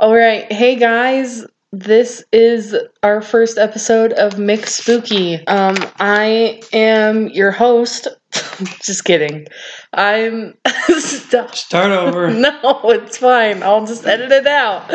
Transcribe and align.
All 0.00 0.14
right. 0.14 0.50
Hey 0.52 0.76
guys, 0.76 1.44
this 1.72 2.24
is 2.30 2.76
our 3.02 3.20
first 3.20 3.58
episode 3.58 4.12
of 4.12 4.38
Mix 4.38 4.76
Spooky. 4.76 5.44
Um, 5.48 5.74
I 5.98 6.62
am 6.72 7.26
your 7.30 7.50
host. 7.50 8.06
just 8.80 9.04
kidding. 9.04 9.48
I'm. 9.92 10.54
Stop. 10.98 11.52
Start 11.56 11.90
over. 11.90 12.30
No, 12.38 12.80
it's 12.90 13.18
fine. 13.18 13.64
I'll 13.64 13.86
just 13.86 14.06
edit 14.06 14.30
it 14.30 14.46
out. 14.46 14.88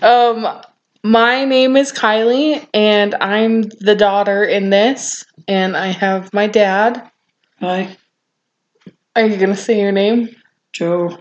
Um, 0.00 0.62
my 1.02 1.44
name 1.44 1.76
is 1.76 1.92
Kylie, 1.92 2.68
and 2.72 3.16
I'm 3.16 3.62
the 3.80 3.96
daughter 3.96 4.44
in 4.44 4.70
this, 4.70 5.24
and 5.48 5.76
I 5.76 5.88
have 5.88 6.32
my 6.32 6.46
dad. 6.46 7.10
Hi, 7.58 7.96
Are 9.16 9.26
you 9.26 9.36
gonna 9.38 9.56
say 9.56 9.80
your 9.80 9.90
name? 9.92 10.36
Joe. 10.72 11.18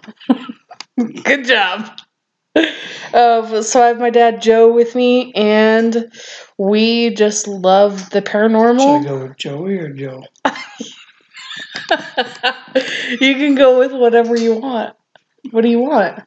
Good 1.24 1.46
job. 1.46 1.90
Um, 3.14 3.64
so 3.64 3.82
I 3.82 3.88
have 3.88 4.00
my 4.00 4.10
dad 4.10 4.42
Joe 4.42 4.72
with 4.72 4.96
me, 4.96 5.34
and 5.34 6.12
we 6.58 7.14
just 7.16 7.48
love 7.48 8.10
the 8.12 8.20
Should 8.20 8.28
I 8.28 8.32
paranormal. 8.32 9.04
go 9.04 9.24
with 9.24 9.38
Joey 9.38 9.78
or 9.78 9.90
Joe? 9.90 10.24
you 13.20 13.34
can 13.34 13.56
go 13.56 13.80
with 13.80 13.94
whatever 13.94 14.38
you 14.38 14.56
want. 14.56 14.96
What 15.52 15.62
do 15.62 15.70
you 15.70 15.80
want? 15.80 16.24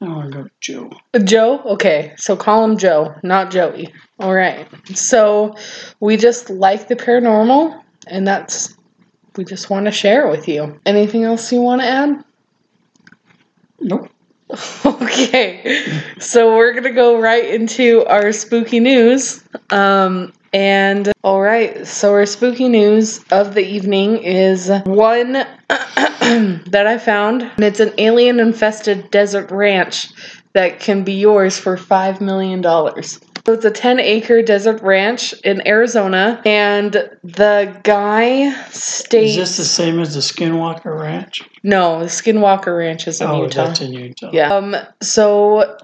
I 0.00 0.08
want 0.08 0.32
to 0.32 0.36
go 0.38 0.42
with 0.44 0.60
Joe. 0.60 0.90
Joe? 1.24 1.60
Okay, 1.62 2.14
so 2.16 2.36
call 2.36 2.64
him 2.64 2.76
Joe, 2.76 3.14
not 3.22 3.52
Joey. 3.52 3.92
All 4.18 4.34
right. 4.34 4.66
So 4.96 5.54
we 6.00 6.16
just 6.16 6.50
like 6.50 6.88
the 6.88 6.96
paranormal, 6.96 7.80
and 8.08 8.26
that's 8.26 8.74
we 9.36 9.44
just 9.44 9.70
want 9.70 9.86
to 9.86 9.92
share 9.92 10.26
it 10.26 10.30
with 10.30 10.48
you. 10.48 10.80
Anything 10.86 11.22
else 11.22 11.52
you 11.52 11.60
want 11.60 11.82
to 11.82 11.86
add? 11.86 12.24
Nope. 13.80 14.08
Okay, 15.02 16.00
so 16.18 16.56
we're 16.56 16.72
gonna 16.72 16.92
go 16.92 17.20
right 17.20 17.44
into 17.44 18.04
our 18.06 18.32
spooky 18.32 18.80
news. 18.80 19.44
Um, 19.70 20.32
and 20.54 21.12
all 21.22 21.40
right, 21.40 21.86
so 21.86 22.12
our 22.12 22.24
spooky 22.24 22.68
news 22.68 23.22
of 23.30 23.54
the 23.54 23.64
evening 23.66 24.22
is 24.22 24.70
one 24.84 25.32
that 25.68 26.84
I 26.86 26.98
found, 26.98 27.42
and 27.42 27.64
it's 27.64 27.80
an 27.80 27.92
alien 27.98 28.40
infested 28.40 29.10
desert 29.10 29.50
ranch 29.50 30.08
that 30.54 30.80
can 30.80 31.04
be 31.04 31.14
yours 31.14 31.58
for 31.58 31.76
$5 31.76 32.20
million. 32.20 32.62
So 33.44 33.54
it's 33.54 33.64
a 33.64 33.70
10 33.70 33.98
acre 33.98 34.40
desert 34.42 34.80
ranch 34.82 35.32
in 35.44 35.66
Arizona, 35.66 36.40
and 36.44 36.92
the 37.24 37.76
guy 37.82 38.52
states. 38.70 39.32
Is 39.32 39.36
this 39.36 39.56
the 39.56 39.64
same 39.64 39.98
as 39.98 40.14
the 40.14 40.20
Skinwalker 40.20 40.96
Ranch? 40.98 41.42
no, 41.64 42.00
the 42.00 42.06
Skinwalker 42.06 42.78
Ranch 42.78 43.08
is 43.08 43.20
in 43.20 43.26
oh, 43.26 43.42
Utah. 43.42 43.66
that's 43.66 43.80
in 43.80 43.92
Utah. 43.92 44.30
Yeah. 44.32 44.54
Um, 44.54 44.76
so 45.00 45.76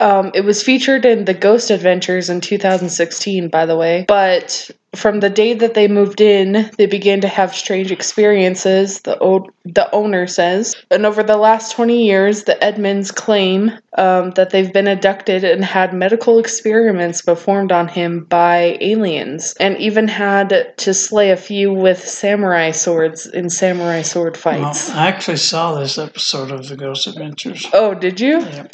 um, 0.00 0.30
it 0.34 0.42
was 0.44 0.62
featured 0.62 1.04
in 1.04 1.24
the 1.24 1.34
Ghost 1.34 1.70
Adventures 1.70 2.28
in 2.30 2.40
2016, 2.40 3.48
by 3.48 3.64
the 3.66 3.76
way. 3.76 4.04
But 4.06 4.70
from 4.94 5.20
the 5.20 5.28
day 5.30 5.52
that 5.54 5.74
they 5.74 5.88
moved 5.88 6.20
in, 6.22 6.70
they 6.78 6.86
began 6.86 7.20
to 7.20 7.28
have 7.28 7.54
strange 7.54 7.90
experiences. 7.92 9.00
The 9.02 9.18
o- 9.22 9.48
the 9.64 9.90
owner 9.94 10.26
says, 10.26 10.74
and 10.90 11.04
over 11.04 11.22
the 11.22 11.36
last 11.36 11.72
20 11.72 12.04
years, 12.06 12.44
the 12.44 12.62
Edmonds 12.64 13.10
claim 13.10 13.72
um, 13.98 14.30
that 14.32 14.50
they've 14.50 14.72
been 14.72 14.86
abducted 14.88 15.44
and 15.44 15.64
had 15.64 15.92
medical 15.92 16.38
experiments 16.38 17.20
performed 17.20 17.72
on 17.72 17.88
him 17.88 18.24
by 18.24 18.78
aliens, 18.80 19.54
and 19.60 19.76
even 19.78 20.08
had 20.08 20.72
to 20.78 20.94
slay 20.94 21.30
a 21.30 21.36
few 21.36 21.72
with 21.72 22.06
samurai 22.06 22.70
swords 22.70 23.26
in 23.26 23.50
samurai 23.50 24.02
sword 24.02 24.38
Well, 24.44 24.62
fights. 24.72 24.90
I 24.90 25.08
actually 25.08 25.38
saw 25.38 25.74
this 25.74 25.98
episode 25.98 26.50
of 26.50 26.68
the 26.68 26.76
Ghost 26.76 27.06
Adventures. 27.06 27.66
oh, 27.72 27.92
did 27.94 28.20
you? 28.20 28.40
Yeah. 28.40 28.66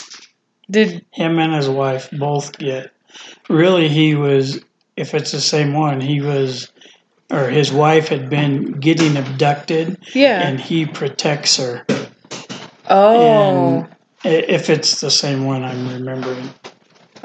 Did 0.72 1.04
Him 1.12 1.38
and 1.38 1.54
his 1.54 1.68
wife 1.68 2.10
both 2.12 2.58
get. 2.58 2.90
Really, 3.48 3.88
he 3.88 4.14
was. 4.14 4.60
If 4.96 5.14
it's 5.14 5.32
the 5.32 5.40
same 5.40 5.74
one, 5.74 6.00
he 6.00 6.20
was, 6.20 6.70
or 7.30 7.48
his 7.48 7.72
wife 7.72 8.08
had 8.08 8.28
been 8.30 8.72
getting 8.72 9.16
abducted, 9.16 9.98
yeah? 10.14 10.46
and 10.46 10.60
he 10.60 10.86
protects 10.86 11.56
her. 11.58 11.86
Oh, 12.88 13.86
And 13.86 13.88
if 14.24 14.68
it's 14.70 15.00
the 15.00 15.10
same 15.10 15.44
one, 15.46 15.62
I'm 15.64 15.88
remembering. 15.88 16.50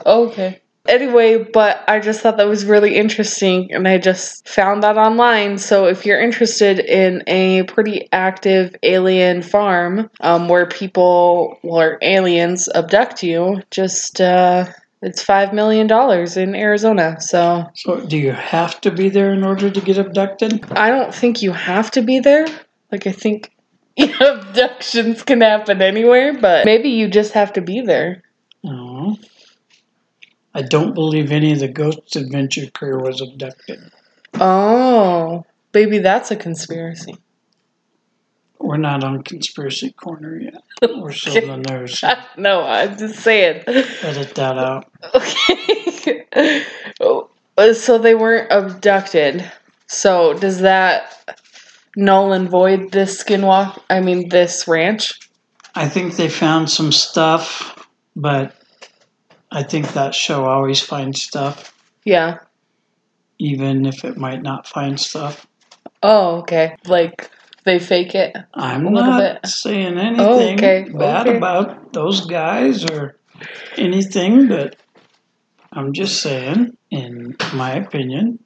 okay. 0.05 0.61
Anyway, 0.87 1.43
but 1.43 1.83
I 1.87 1.99
just 1.99 2.21
thought 2.21 2.37
that 2.37 2.47
was 2.47 2.65
really 2.65 2.95
interesting 2.95 3.71
and 3.73 3.87
I 3.87 3.97
just 3.97 4.47
found 4.47 4.83
that 4.83 4.97
online. 4.97 5.57
So 5.57 5.85
if 5.85 6.05
you're 6.05 6.19
interested 6.19 6.79
in 6.79 7.23
a 7.27 7.63
pretty 7.63 8.07
active 8.11 8.75
alien 8.83 9.41
farm 9.41 10.09
um, 10.21 10.47
where 10.49 10.65
people 10.65 11.59
or 11.63 11.97
aliens 12.01 12.69
abduct 12.73 13.23
you, 13.23 13.61
just 13.71 14.21
uh, 14.21 14.67
it's 15.01 15.23
$5 15.23 15.53
million 15.53 15.87
in 16.37 16.55
Arizona. 16.55 17.17
So 17.19 17.69
So, 17.75 18.05
do 18.05 18.17
you 18.17 18.31
have 18.31 18.81
to 18.81 18.91
be 18.91 19.09
there 19.09 19.31
in 19.31 19.43
order 19.43 19.69
to 19.69 19.81
get 19.81 19.97
abducted? 19.97 20.71
I 20.71 20.89
don't 20.89 21.13
think 21.13 21.41
you 21.41 21.51
have 21.51 21.91
to 21.91 22.01
be 22.01 22.19
there. 22.19 22.47
Like, 22.91 23.05
I 23.05 23.11
think 23.11 23.51
abductions 23.97 25.23
can 25.23 25.41
happen 25.41 25.81
anywhere, 25.81 26.33
but 26.39 26.65
maybe 26.65 26.89
you 26.89 27.07
just 27.09 27.33
have 27.33 27.53
to 27.53 27.61
be 27.61 27.81
there. 27.81 28.23
No. 28.63 29.17
I 30.57 30.63
don't 30.63 30.95
believe 30.95 31.31
any 31.31 31.51
of 31.51 31.59
the 31.59 31.67
Ghost 31.67 32.15
Adventure 32.15 32.67
crew 32.71 32.99
was 32.99 33.21
abducted. 33.21 33.91
Oh, 34.33 35.45
maybe 35.71 35.99
that's 35.99 36.31
a 36.31 36.35
conspiracy. 36.35 37.15
We're 38.59 38.77
not 38.77 39.03
on 39.03 39.21
Conspiracy 39.21 39.91
Corner 39.91 40.35
yet. 40.39 40.63
We're 40.81 41.11
still 41.13 41.53
in 41.53 41.61
the 41.61 41.77
news. 41.77 42.03
no, 42.37 42.63
I'm 42.63 42.97
just 42.97 43.19
saying. 43.19 43.65
Edit 43.67 44.33
that 44.33 44.57
out. 44.57 44.91
Okay. 45.13 46.65
So 47.73 47.97
they 47.97 48.13
weren't 48.13 48.51
abducted. 48.51 49.51
So 49.87 50.33
does 50.33 50.59
that 50.59 51.39
null 51.95 52.31
and 52.33 52.47
void 52.47 52.91
this 52.91 53.23
skinwalk? 53.23 53.81
I 53.89 53.99
mean, 53.99 54.29
this 54.29 54.67
ranch? 54.67 55.19
I 55.73 55.89
think 55.89 56.17
they 56.17 56.29
found 56.29 56.69
some 56.69 56.91
stuff, 56.91 57.87
but 58.15 58.55
I 59.57 59.63
think 59.63 59.93
that 59.93 60.13
show 60.13 60.45
always 60.45 60.81
finds 60.81 61.23
stuff, 61.23 61.73
Yeah. 62.05 62.37
even 63.39 63.87
if 63.87 64.05
it 64.05 64.15
might 64.15 64.43
not 64.43 64.67
find 64.67 64.99
stuff. 64.99 65.47
Oh, 66.03 66.35
okay. 66.41 66.75
Like 66.85 67.31
they 67.63 67.79
fake 67.79 68.13
it. 68.13 68.37
I'm 68.53 68.85
A 68.85 68.91
little 68.91 69.09
not 69.13 69.41
bit. 69.41 69.49
saying 69.49 69.97
anything 69.97 70.59
okay, 70.59 70.85
bad 70.93 71.27
okay. 71.27 71.37
about 71.37 71.91
those 71.91 72.27
guys 72.27 72.85
or 72.85 73.17
anything, 73.77 74.47
but 74.47 74.75
I'm 75.73 75.91
just 75.91 76.21
saying, 76.21 76.77
in 76.91 77.35
my 77.55 77.77
opinion, 77.77 78.37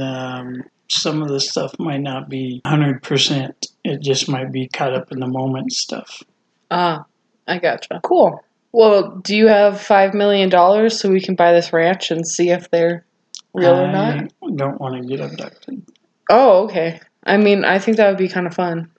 um, 0.00 0.62
some 0.88 1.20
of 1.20 1.30
the 1.30 1.40
stuff 1.40 1.74
might 1.80 2.00
not 2.00 2.28
be 2.28 2.60
100%. 2.64 3.50
It 3.82 4.02
just 4.02 4.28
might 4.28 4.52
be 4.52 4.68
caught 4.68 4.94
up 4.94 5.10
in 5.10 5.18
the 5.18 5.26
moment 5.26 5.72
stuff. 5.72 6.22
Ah, 6.70 7.06
I 7.48 7.58
gotcha. 7.58 7.98
Cool. 8.04 8.44
Well, 8.72 9.20
do 9.24 9.34
you 9.36 9.48
have 9.48 9.80
five 9.80 10.14
million 10.14 10.48
dollars 10.48 11.00
so 11.00 11.10
we 11.10 11.20
can 11.20 11.34
buy 11.34 11.52
this 11.52 11.72
ranch 11.72 12.10
and 12.10 12.26
see 12.26 12.50
if 12.50 12.70
they're 12.70 13.04
real 13.52 13.74
or 13.80 13.90
not? 13.90 14.14
I 14.16 14.28
don't 14.54 14.80
want 14.80 15.02
to 15.02 15.08
get 15.08 15.20
abducted. 15.24 15.82
Oh, 16.30 16.64
okay. 16.64 17.00
I 17.24 17.36
mean, 17.36 17.64
I 17.64 17.78
think 17.78 17.96
that 17.96 18.08
would 18.08 18.18
be 18.18 18.28
kind 18.28 18.46
of 18.46 18.54
fun. 18.54 18.90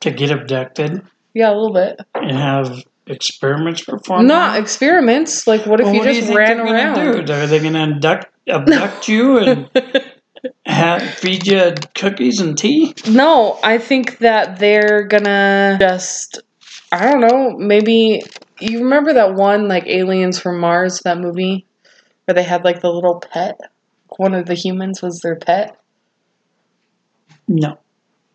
To 0.00 0.10
get 0.10 0.30
abducted 0.30 1.02
Yeah, 1.32 1.50
a 1.50 1.54
little 1.54 1.72
bit. 1.72 1.98
and 2.14 2.36
have 2.36 2.82
experiments 3.06 3.82
performed? 3.82 4.28
Not 4.28 4.58
experiments. 4.58 5.46
Like, 5.46 5.64
what 5.66 5.80
if 5.80 5.86
Well, 5.86 5.94
you 5.94 6.00
what 6.00 6.08
just 6.12 6.26
think 6.26 6.38
ran 6.38 6.60
around? 6.60 7.24
do? 7.26 7.32
Are 7.32 7.46
they 7.46 7.60
going 7.60 7.72
to 7.72 7.80
abduct, 7.80 8.26
abduct 8.46 9.08
you 9.08 9.38
and 9.38 9.70
ha 10.66 10.98
feed 11.16 11.46
you 11.46 11.72
cookies 11.94 12.40
and 12.40 12.56
tea? 12.58 12.94
No, 13.08 13.58
I 13.62 13.78
think 13.78 14.18
that 14.18 14.58
they're 14.58 15.04
gonna 15.06 15.78
just. 15.80 16.42
I 16.92 17.10
don't 17.10 17.20
know. 17.20 17.54
Maybe 17.56 18.22
you 18.60 18.78
remember 18.80 19.12
that 19.14 19.34
one 19.34 19.68
like 19.68 19.86
Aliens 19.86 20.38
from 20.38 20.60
Mars 20.60 21.00
that 21.00 21.18
movie 21.18 21.66
where 22.24 22.34
they 22.34 22.42
had 22.42 22.64
like 22.64 22.80
the 22.80 22.90
little 22.92 23.20
pet. 23.20 23.58
One 24.16 24.34
of 24.34 24.46
the 24.46 24.54
humans 24.54 25.02
was 25.02 25.20
their 25.20 25.36
pet. 25.36 25.76
No. 27.48 27.78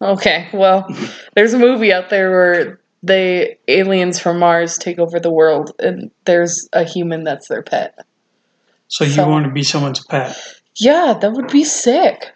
Okay, 0.02 0.48
well, 0.54 0.88
there's 1.36 1.54
a 1.54 1.60
movie 1.60 1.92
out 1.92 2.10
there 2.10 2.32
where 2.32 2.80
they 3.04 3.58
aliens 3.68 4.20
from 4.20 4.40
Mars 4.40 4.78
take 4.78 4.98
over 5.00 5.20
the 5.20 5.32
world, 5.32 5.72
and 5.80 6.10
there's 6.26 6.70
a 6.74 6.84
human 6.84 7.24
that's 7.24 7.48
their 7.50 7.62
pet. 7.64 7.98
So 8.88 9.04
you 9.04 9.12
So- 9.12 9.28
want 9.28 9.46
to 9.46 9.52
be 9.52 9.64
someone's 9.64 10.04
pet? 10.06 10.38
Yeah, 10.76 11.18
that 11.20 11.34
would 11.34 11.48
be 11.50 11.64
sick. 11.66 12.32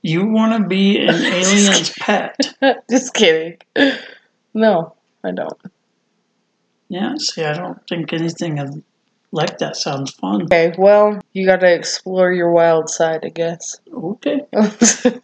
You 0.00 0.26
want 0.26 0.60
to 0.62 0.66
be 0.68 0.98
an 1.06 1.14
alien's 1.14 1.92
pet? 2.00 2.36
Just 2.90 3.12
kidding. 3.14 3.58
No, 4.54 4.94
I 5.22 5.32
don't. 5.32 5.58
Yeah. 6.92 7.14
See, 7.16 7.42
I 7.42 7.54
don't 7.54 7.78
think 7.88 8.12
anything 8.12 8.84
like 9.32 9.56
that 9.58 9.76
sounds 9.76 10.10
fun. 10.10 10.42
Okay, 10.42 10.74
well, 10.76 11.18
you 11.32 11.46
gotta 11.46 11.72
explore 11.72 12.30
your 12.32 12.52
wild 12.52 12.90
side, 12.90 13.24
I 13.24 13.30
guess. 13.30 13.80
Okay. 13.90 14.42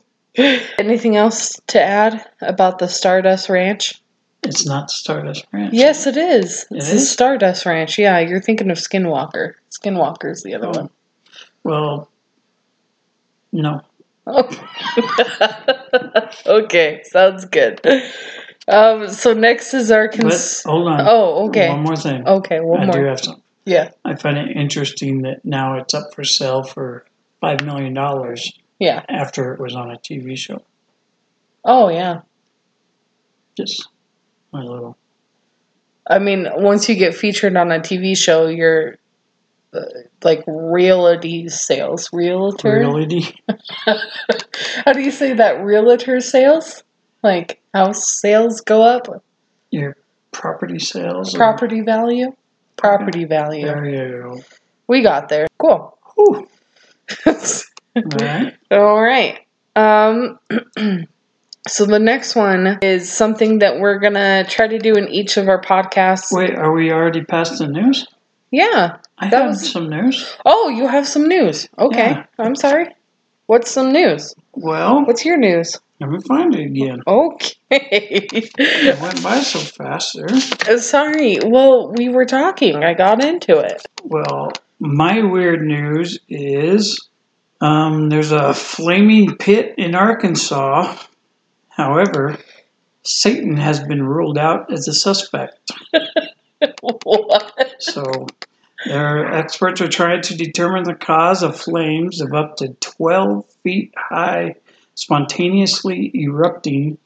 Anything 0.79 1.17
else 1.17 1.61
to 1.67 1.83
add 1.83 2.25
about 2.41 2.79
the 2.79 2.89
Stardust 2.89 3.51
Ranch? 3.51 4.01
It's 4.45 4.65
not 4.67 4.91
Stardust 4.91 5.45
Ranch. 5.53 5.75
Yes, 5.75 6.07
it 6.07 6.17
is. 6.17 6.65
It's 6.71 6.87
It 6.89 6.91
the 6.91 6.97
is? 6.97 7.11
Stardust 7.11 7.67
Ranch. 7.67 7.99
Yeah, 7.99 8.19
you're 8.21 8.41
thinking 8.41 8.71
of 8.71 8.79
Skinwalker. 8.79 9.53
Skinwalker's 9.71 10.43
the 10.43 10.55
other 10.55 10.69
Oh. 10.69 10.71
one. 10.81 10.91
Well, 11.65 12.11
no. 13.53 13.83
Oh. 14.27 14.49
okay, 16.47 17.03
sounds 17.05 17.45
good. 17.45 17.81
Um, 18.69 19.09
so 19.09 19.33
next 19.33 19.73
is 19.75 19.91
our 19.91 20.09
But 20.09 20.21
cons- 20.21 20.63
hold 20.63 20.89
on. 20.89 21.01
Oh, 21.07 21.49
okay. 21.49 21.69
One 21.69 21.83
more 21.83 21.97
thing. 21.97 22.27
Okay, 22.27 22.61
one 22.61 22.83
I 22.83 22.87
more. 22.87 22.97
I 22.97 23.01
do 23.01 23.07
have 23.07 23.21
some. 23.21 23.43
Yeah, 23.65 23.91
I 24.05 24.17
find 24.17 24.39
it 24.39 24.57
interesting 24.57 25.23
that 25.23 25.45
now 25.45 25.79
it's 25.79 25.95
up 25.95 26.15
for 26.15 26.25
sale 26.25 26.63
for 26.63 27.07
five 27.41 27.63
million 27.65 27.95
dollars 27.95 28.51
yeah. 28.79 29.05
after 29.09 29.53
it 29.55 29.61
was 29.61 29.75
on 29.75 29.91
a 29.91 29.97
TV 29.97 30.37
show. 30.37 30.63
Oh, 31.65 31.89
yeah. 31.89 32.21
Just 33.57 33.89
my 34.53 34.63
little. 34.63 34.97
I 36.07 36.19
mean, 36.19 36.47
once 36.55 36.89
you 36.89 36.95
get 36.95 37.15
featured 37.15 37.57
on 37.57 37.71
a 37.71 37.81
TV 37.81 38.17
show, 38.17 38.47
you're 38.47 38.97
uh, 39.75 39.81
like 40.23 40.43
realty 40.47 41.49
sales. 41.49 42.09
Realtor? 42.13 42.79
Reality. 42.79 43.35
How 44.85 44.93
do 44.93 45.01
you 45.01 45.11
say 45.11 45.35
that? 45.35 45.63
Realtor 45.63 46.21
sales? 46.21 46.83
Like 47.23 47.58
house 47.75 48.19
sales 48.21 48.61
go 48.61 48.83
up? 48.83 49.07
Your 49.71 49.97
property 50.33 50.79
sales. 50.79 51.35
or- 51.35 51.39
Property 51.39 51.81
value? 51.81 52.33
Property 52.77 53.25
value. 53.25 53.67
There 53.67 53.85
you 53.85 54.43
We 54.87 55.03
got 55.03 55.29
there. 55.29 55.47
Cool. 55.59 55.99
Whew. 56.17 56.49
All 57.97 58.03
right. 58.21 58.55
All 58.71 59.01
right. 59.03 59.41
Um, 59.77 60.39
so 61.69 61.85
the 61.85 61.99
next 61.99 62.35
one 62.37 62.79
is 62.83 63.11
something 63.13 63.59
that 63.61 63.79
we're 63.81 63.99
gonna 63.99 64.45
try 64.49 64.67
to 64.69 64.79
do 64.79 64.95
in 64.95 65.09
each 65.09 65.37
of 65.37 65.49
our 65.49 65.61
podcasts. 65.61 66.29
Wait, 66.33 66.55
are 66.57 66.73
we 66.73 66.91
already 66.93 67.25
past 67.25 67.59
the 67.59 67.67
news? 67.67 68.07
Yeah. 68.51 68.97
I 69.19 69.29
That 69.31 69.41
have 69.43 69.51
was- 69.51 69.71
some 69.71 69.89
news. 69.91 70.37
Oh, 70.47 70.69
you 70.69 70.87
have 70.87 71.07
some 71.07 71.27
news. 71.29 71.69
Okay. 71.79 72.11
Yeah. 72.13 72.25
I'm 72.39 72.55
sorry. 72.57 72.95
What's 73.47 73.71
some 73.71 73.93
news? 73.93 74.35
Well, 74.53 75.05
What's 75.07 75.25
your 75.25 75.39
news? 75.39 75.79
Let 76.01 76.11
me 76.11 76.21
find 76.21 76.55
it 76.55 76.65
again. 76.65 77.03
Okay. 77.07 77.55
It 77.71 79.01
went 79.01 79.23
by 79.23 79.41
so 79.41 79.59
fast 79.59 80.17
there. 80.17 80.79
sorry. 80.79 81.39
Well, 81.45 81.93
we 81.93 82.09
were 82.09 82.25
talking. 82.25 82.85
I 82.85 82.95
got 82.95 83.23
into 83.23 83.59
it. 83.59 83.85
Well, 84.05 84.53
my 84.79 85.23
weird 85.23 85.63
news 85.63 86.19
is 86.29 87.09
um, 87.61 88.09
there's 88.09 88.33
a 88.33 88.55
flaming 88.55 89.37
pit 89.37 89.75
in 89.77 89.95
Arkansas. 89.95 90.97
However, 91.69 92.39
Satan 93.03 93.57
has 93.57 93.81
been 93.81 94.03
ruled 94.03 94.39
out 94.39 94.73
as 94.73 94.87
a 94.87 94.95
suspect. 94.95 95.73
what? 96.81 97.75
So, 97.81 98.27
their 98.87 99.27
experts 99.33 99.81
are 99.81 99.89
trying 99.89 100.23
to 100.23 100.37
determine 100.37 100.85
the 100.85 100.95
cause 100.95 101.43
of 101.43 101.59
flames 101.59 102.21
of 102.21 102.33
up 102.33 102.57
to 102.57 102.69
12 102.75 103.45
feet 103.65 103.95
high, 103.97 104.55
spontaneously 104.99 106.11
erupting 106.15 106.99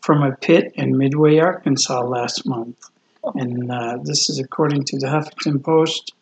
from 0.00 0.22
a 0.22 0.36
pit 0.36 0.72
in 0.74 0.98
Midway, 0.98 1.38
Arkansas 1.38 2.00
last 2.00 2.44
month. 2.44 2.76
And 3.34 3.70
uh, 3.70 3.98
this 4.02 4.28
is 4.28 4.40
according 4.40 4.84
to 4.84 4.98
the 4.98 5.06
Huffington 5.06 5.62
Post. 5.62 6.12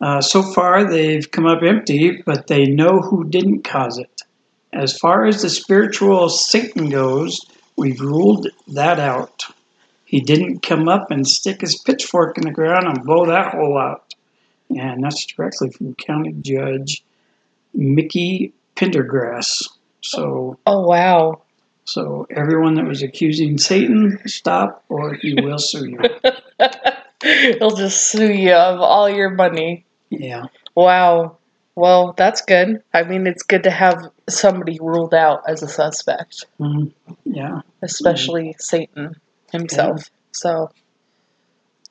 Uh, 0.00 0.20
so 0.20 0.42
far, 0.42 0.84
they've 0.84 1.30
come 1.30 1.46
up 1.46 1.62
empty, 1.62 2.22
but 2.26 2.48
they 2.48 2.66
know 2.66 3.00
who 3.00 3.24
didn't 3.24 3.64
cause 3.64 3.98
it. 3.98 4.22
As 4.72 4.98
far 4.98 5.24
as 5.24 5.42
the 5.42 5.48
spiritual 5.50 6.28
Satan 6.28 6.90
goes, 6.90 7.40
we've 7.76 8.00
ruled 8.00 8.48
that 8.68 8.98
out. 8.98 9.44
He 10.04 10.20
didn't 10.20 10.60
come 10.60 10.88
up 10.88 11.10
and 11.10 11.26
stick 11.26 11.62
his 11.62 11.80
pitchfork 11.80 12.36
in 12.36 12.44
the 12.44 12.50
ground 12.50 12.86
and 12.86 13.04
blow 13.04 13.24
that 13.26 13.54
hole 13.54 13.78
out. 13.78 14.14
And 14.70 15.02
that's 15.02 15.24
directly 15.26 15.70
from 15.70 15.94
County 15.94 16.34
Judge 16.40 17.02
Mickey 17.72 18.52
Pendergrass. 18.76 19.68
So, 20.02 20.58
Oh 20.66 20.80
wow. 20.86 21.42
so 21.84 22.26
everyone 22.30 22.74
that 22.74 22.84
was 22.84 23.02
accusing 23.02 23.58
Satan, 23.58 24.18
stop, 24.26 24.84
or 24.88 25.14
he 25.14 25.34
will 25.34 25.58
sue 25.58 25.86
you. 25.90 26.00
He'll 27.58 27.76
just 27.76 28.08
sue 28.08 28.32
you 28.32 28.52
of 28.52 28.80
all 28.80 29.08
your 29.08 29.30
money. 29.30 29.84
Yeah. 30.10 30.44
Wow. 30.74 31.38
Well, 31.76 32.14
that's 32.16 32.42
good. 32.42 32.82
I 32.92 33.04
mean, 33.04 33.26
it's 33.26 33.42
good 33.44 33.62
to 33.62 33.70
have 33.70 34.10
somebody 34.28 34.78
ruled 34.80 35.14
out 35.14 35.42
as 35.48 35.62
a 35.62 35.68
suspect, 35.68 36.44
Mhm. 36.60 36.92
Yeah. 37.24 37.60
especially 37.80 38.54
Satan 38.58 39.14
himself. 39.52 40.10
So, 40.32 40.70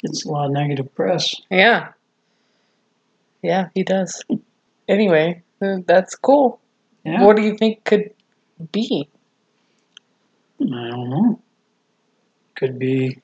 It's 0.03 0.25
a 0.25 0.29
lot 0.31 0.45
of 0.47 0.51
negative 0.51 0.93
press. 0.95 1.33
yeah. 1.49 1.93
Yeah, 3.41 3.69
he 3.73 3.83
does. 3.83 4.23
Anyway, 4.87 5.41
uh, 5.61 5.77
that's 5.87 6.15
cool. 6.15 6.59
Yeah. 7.03 7.23
What 7.23 7.35
do 7.35 7.41
you 7.41 7.55
think 7.57 7.83
could 7.83 8.11
be? 8.71 9.09
I 10.61 10.89
don't 10.89 11.09
know. 11.09 11.41
Could 12.55 12.77
be 12.77 13.19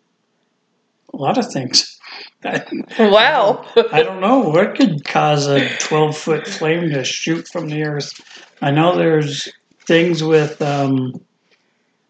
a 1.14 1.18
lot 1.18 1.38
of 1.38 1.52
things. 1.52 1.94
Wow. 3.00 3.66
I 3.92 4.04
don't 4.04 4.22
know 4.22 4.40
what 4.40 4.76
could 4.76 5.04
cause 5.04 5.48
a 5.48 5.68
12 5.80 6.18
foot 6.18 6.48
flame 6.48 6.90
to 6.92 7.04
shoot 7.04 7.48
from 7.48 7.68
the 7.68 7.84
earth. 7.84 8.14
I 8.62 8.72
know 8.72 8.96
there's 8.96 9.50
things 9.82 10.24
with 10.24 10.62
um, 10.62 11.14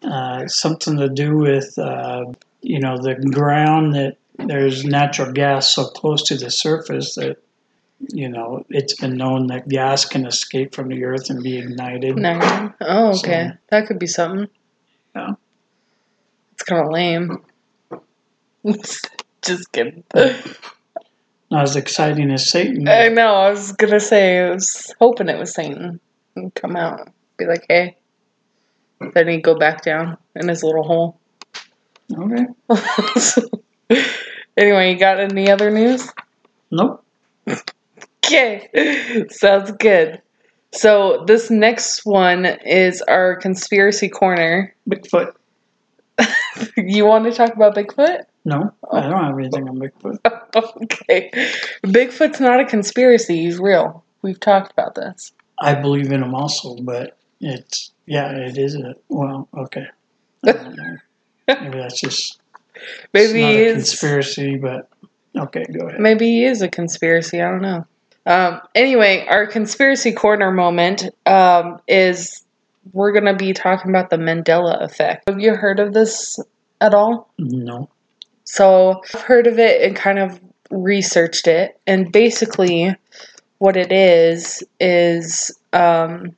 uh, 0.02 0.46
something 0.46 0.96
to 0.98 1.08
do 1.08 1.36
with, 1.36 1.76
uh, 1.78 2.26
you 2.62 2.78
know, 2.78 2.98
the 2.98 3.16
ground 3.16 3.94
that 3.94 4.16
there's 4.38 4.84
natural 4.84 5.32
gas 5.32 5.70
so 5.74 5.86
close 5.86 6.22
to 6.24 6.36
the 6.36 6.50
surface 6.50 7.14
that, 7.16 7.38
you 8.00 8.28
know, 8.28 8.64
it's 8.68 8.94
been 8.94 9.16
known 9.16 9.48
that 9.48 9.68
gas 9.68 10.04
can 10.04 10.26
escape 10.26 10.74
from 10.74 10.88
the 10.88 11.04
earth 11.04 11.30
and 11.30 11.42
be 11.42 11.58
ignited. 11.58 12.16
Nine. 12.16 12.74
Oh, 12.80 13.10
okay. 13.18 13.50
So- 13.50 13.58
that 13.70 13.86
could 13.86 13.98
be 13.98 14.06
something. 14.06 14.48
Yeah. 15.14 15.32
It's 16.52 16.62
kind 16.62 16.84
of 16.84 16.92
lame. 16.92 17.44
Just 19.42 19.72
kidding. 19.72 20.04
Not 21.50 21.62
as 21.62 21.76
exciting 21.76 22.30
as 22.30 22.50
Satan. 22.50 22.86
I 22.88 23.08
know. 23.08 23.34
I 23.34 23.50
was 23.50 23.72
gonna 23.72 24.00
say. 24.00 24.40
I 24.40 24.50
was 24.50 24.92
hoping 24.98 25.28
it 25.28 25.38
was 25.38 25.54
Satan. 25.54 26.00
And 26.36 26.54
come 26.54 26.76
out, 26.76 27.10
be 27.36 27.46
like, 27.46 27.64
"Hey." 27.68 27.96
Then 29.14 29.28
he'd 29.28 29.44
go 29.44 29.56
back 29.56 29.82
down 29.82 30.18
in 30.34 30.48
his 30.48 30.62
little 30.64 30.82
hole. 30.82 31.20
Okay. 32.12 32.46
anyway, 34.56 34.92
you 34.92 34.98
got 34.98 35.20
any 35.20 35.50
other 35.50 35.70
news? 35.70 36.10
Nope. 36.70 37.04
Okay, 38.28 39.26
sounds 39.30 39.72
good. 39.72 40.20
So 40.72 41.24
this 41.26 41.50
next 41.50 42.04
one 42.04 42.44
is 42.44 43.00
our 43.02 43.36
conspiracy 43.36 44.08
corner. 44.08 44.74
Bigfoot. 44.88 45.34
You 46.76 47.06
want 47.06 47.24
to 47.26 47.32
talk 47.32 47.54
about 47.54 47.76
Bigfoot? 47.76 48.24
No, 48.44 48.72
I 48.90 48.98
oh. 48.98 49.10
don't 49.10 49.24
have 49.24 49.38
anything 49.38 49.68
on 49.68 49.78
Bigfoot. 49.78 50.18
okay. 50.82 51.30
Bigfoot's 51.84 52.40
not 52.40 52.58
a 52.58 52.64
conspiracy, 52.64 53.44
he's 53.44 53.60
real. 53.60 54.04
We've 54.22 54.40
talked 54.40 54.72
about 54.72 54.96
this. 54.96 55.32
I 55.60 55.74
believe 55.74 56.10
in 56.10 56.20
them 56.20 56.34
also, 56.34 56.74
but 56.82 57.16
it's 57.40 57.92
yeah, 58.06 58.32
it 58.32 58.58
is 58.58 58.74
a 58.74 58.96
well, 59.08 59.48
okay. 59.56 59.86
I 60.46 60.52
don't 60.52 60.76
know. 60.76 60.96
Maybe 61.46 61.78
that's 61.78 62.00
just 62.00 62.40
Maybe 63.14 63.24
it's 63.24 63.32
not 63.42 63.50
he 63.50 63.56
a 63.56 63.66
is 63.66 63.74
conspiracy, 63.74 64.56
but 64.56 64.88
okay, 65.36 65.64
go 65.72 65.86
ahead. 65.86 66.00
maybe 66.00 66.26
he 66.26 66.44
is 66.44 66.62
a 66.62 66.68
conspiracy, 66.68 67.40
I 67.40 67.50
don't 67.50 67.62
know. 67.62 67.86
Um, 68.28 68.60
anyway, 68.74 69.26
our 69.26 69.46
conspiracy 69.46 70.12
corner 70.12 70.52
moment 70.52 71.08
um, 71.24 71.80
is 71.88 72.44
we're 72.92 73.12
gonna 73.12 73.34
be 73.34 73.54
talking 73.54 73.90
about 73.90 74.10
the 74.10 74.18
Mandela 74.18 74.82
effect. 74.82 75.28
Have 75.28 75.40
you 75.40 75.54
heard 75.54 75.80
of 75.80 75.94
this 75.94 76.38
at 76.80 76.94
all? 76.94 77.32
No. 77.38 77.88
So 78.44 79.00
I've 79.14 79.22
heard 79.22 79.46
of 79.46 79.58
it 79.58 79.82
and 79.82 79.96
kind 79.96 80.18
of 80.18 80.38
researched 80.70 81.48
it, 81.48 81.80
and 81.86 82.12
basically, 82.12 82.94
what 83.56 83.78
it 83.78 83.90
is 83.90 84.62
is 84.78 85.50
um, 85.72 86.36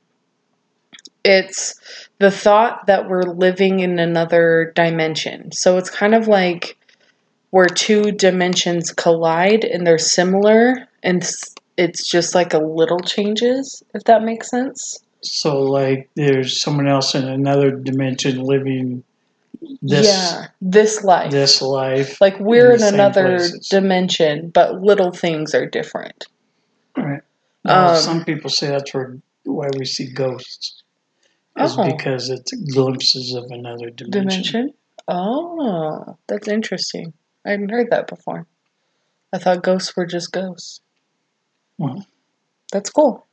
it's 1.25 1.75
the 2.19 2.31
thought 2.31 2.87
that 2.87 3.09
we're 3.09 3.23
living 3.23 3.81
in 3.81 3.99
another 3.99 4.71
dimension. 4.75 5.51
So 5.51 5.77
it's 5.77 5.89
kind 5.89 6.15
of 6.15 6.29
like 6.29 6.77
where 7.49 7.65
two 7.65 8.11
dimensions 8.13 8.91
collide 8.93 9.65
and 9.65 9.85
they're 9.85 9.97
similar, 9.97 10.87
and 11.03 11.21
it's 11.77 12.09
just 12.09 12.35
like 12.35 12.53
a 12.53 12.59
little 12.59 12.99
changes, 12.99 13.83
if 13.93 14.03
that 14.05 14.23
makes 14.23 14.49
sense. 14.49 14.99
So 15.21 15.61
like 15.61 16.09
there's 16.15 16.61
someone 16.61 16.87
else 16.87 17.13
in 17.15 17.27
another 17.27 17.71
dimension 17.71 18.43
living 18.43 19.03
this 19.81 20.07
yeah, 20.07 20.47
this 20.61 21.03
life. 21.03 21.31
this 21.31 21.61
life. 21.61 22.19
like 22.19 22.39
we're 22.39 22.71
in 22.73 22.81
in 22.81 22.93
another 22.95 23.37
places. 23.37 23.69
dimension, 23.69 24.49
but 24.49 24.81
little 24.81 25.11
things 25.11 25.53
are 25.53 25.65
different. 25.67 26.25
Right. 26.97 27.21
Now, 27.63 27.89
Um, 27.91 27.97
some 27.97 28.25
people 28.25 28.49
say 28.49 28.67
that's 28.67 28.93
where 28.93 29.17
why 29.43 29.67
we 29.77 29.85
see 29.85 30.11
ghosts. 30.11 30.81
Is 31.59 31.75
Oh. 31.77 31.85
because 31.85 32.29
it's 32.29 32.51
glimpses 32.73 33.33
of 33.35 33.45
another 33.51 33.89
dimension. 33.91 34.11
dimension. 34.29 34.73
Oh, 35.07 36.17
that's 36.27 36.47
interesting. 36.47 37.13
I 37.45 37.51
hadn't 37.51 37.69
heard 37.69 37.91
that 37.91 38.07
before. 38.07 38.47
I 39.33 39.37
thought 39.37 39.61
ghosts 39.63 39.95
were 39.95 40.05
just 40.05 40.31
ghosts. 40.31 40.81
Well, 41.81 42.05
That's 42.71 42.89
cool. 42.91 43.25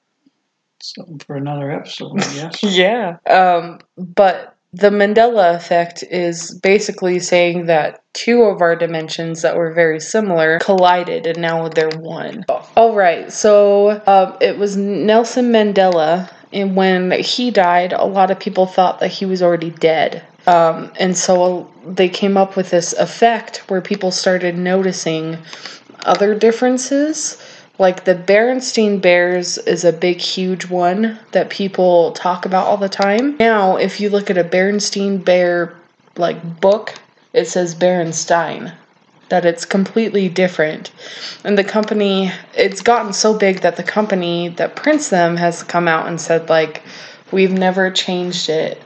something 0.80 1.18
for 1.18 1.36
another 1.36 1.70
episode, 1.70 2.20
I 2.20 2.34
guess. 2.34 2.62
Yeah. 2.62 3.18
Um, 3.28 3.80
but 3.96 4.56
the 4.72 4.90
Mandela 4.90 5.54
effect 5.54 6.02
is 6.10 6.58
basically 6.62 7.18
saying 7.20 7.66
that 7.66 8.02
two 8.14 8.42
of 8.42 8.60
our 8.62 8.76
dimensions 8.76 9.42
that 9.42 9.56
were 9.56 9.72
very 9.72 10.00
similar 10.00 10.58
collided 10.60 11.26
and 11.26 11.38
now 11.38 11.68
they're 11.68 11.88
one. 11.98 12.44
All 12.76 12.94
right. 12.94 13.30
So 13.32 14.02
um, 14.06 14.36
it 14.40 14.58
was 14.58 14.76
Nelson 14.76 15.50
Mandela, 15.52 16.30
and 16.52 16.74
when 16.76 17.12
he 17.12 17.50
died, 17.50 17.92
a 17.92 18.04
lot 18.04 18.30
of 18.30 18.40
people 18.40 18.66
thought 18.66 19.00
that 19.00 19.08
he 19.08 19.26
was 19.26 19.42
already 19.42 19.70
dead. 19.70 20.24
Um, 20.46 20.90
and 20.98 21.16
so 21.16 21.70
they 21.86 22.08
came 22.08 22.38
up 22.38 22.56
with 22.56 22.70
this 22.70 22.94
effect 22.94 23.68
where 23.68 23.82
people 23.82 24.10
started 24.10 24.56
noticing 24.56 25.36
other 26.04 26.34
differences. 26.34 27.42
Like 27.78 28.04
the 28.04 28.16
Berenstein 28.16 29.00
Bears 29.00 29.56
is 29.56 29.84
a 29.84 29.92
big, 29.92 30.20
huge 30.20 30.66
one 30.66 31.18
that 31.30 31.48
people 31.48 32.12
talk 32.12 32.44
about 32.44 32.66
all 32.66 32.76
the 32.76 32.88
time. 32.88 33.36
Now, 33.36 33.76
if 33.76 34.00
you 34.00 34.10
look 34.10 34.30
at 34.30 34.38
a 34.38 34.44
Berenstein 34.44 35.24
Bear 35.24 35.76
like 36.16 36.60
book, 36.60 36.94
it 37.32 37.46
says 37.46 37.76
Berenstein. 37.76 38.74
That 39.28 39.44
it's 39.44 39.64
completely 39.64 40.28
different. 40.28 40.90
And 41.44 41.56
the 41.56 41.62
company, 41.62 42.32
it's 42.54 42.80
gotten 42.80 43.12
so 43.12 43.38
big 43.38 43.60
that 43.60 43.76
the 43.76 43.82
company 43.82 44.48
that 44.48 44.74
prints 44.74 45.10
them 45.10 45.36
has 45.36 45.62
come 45.62 45.86
out 45.86 46.08
and 46.08 46.20
said, 46.20 46.48
like, 46.48 46.82
we've 47.30 47.52
never 47.52 47.90
changed 47.90 48.48
it. 48.48 48.82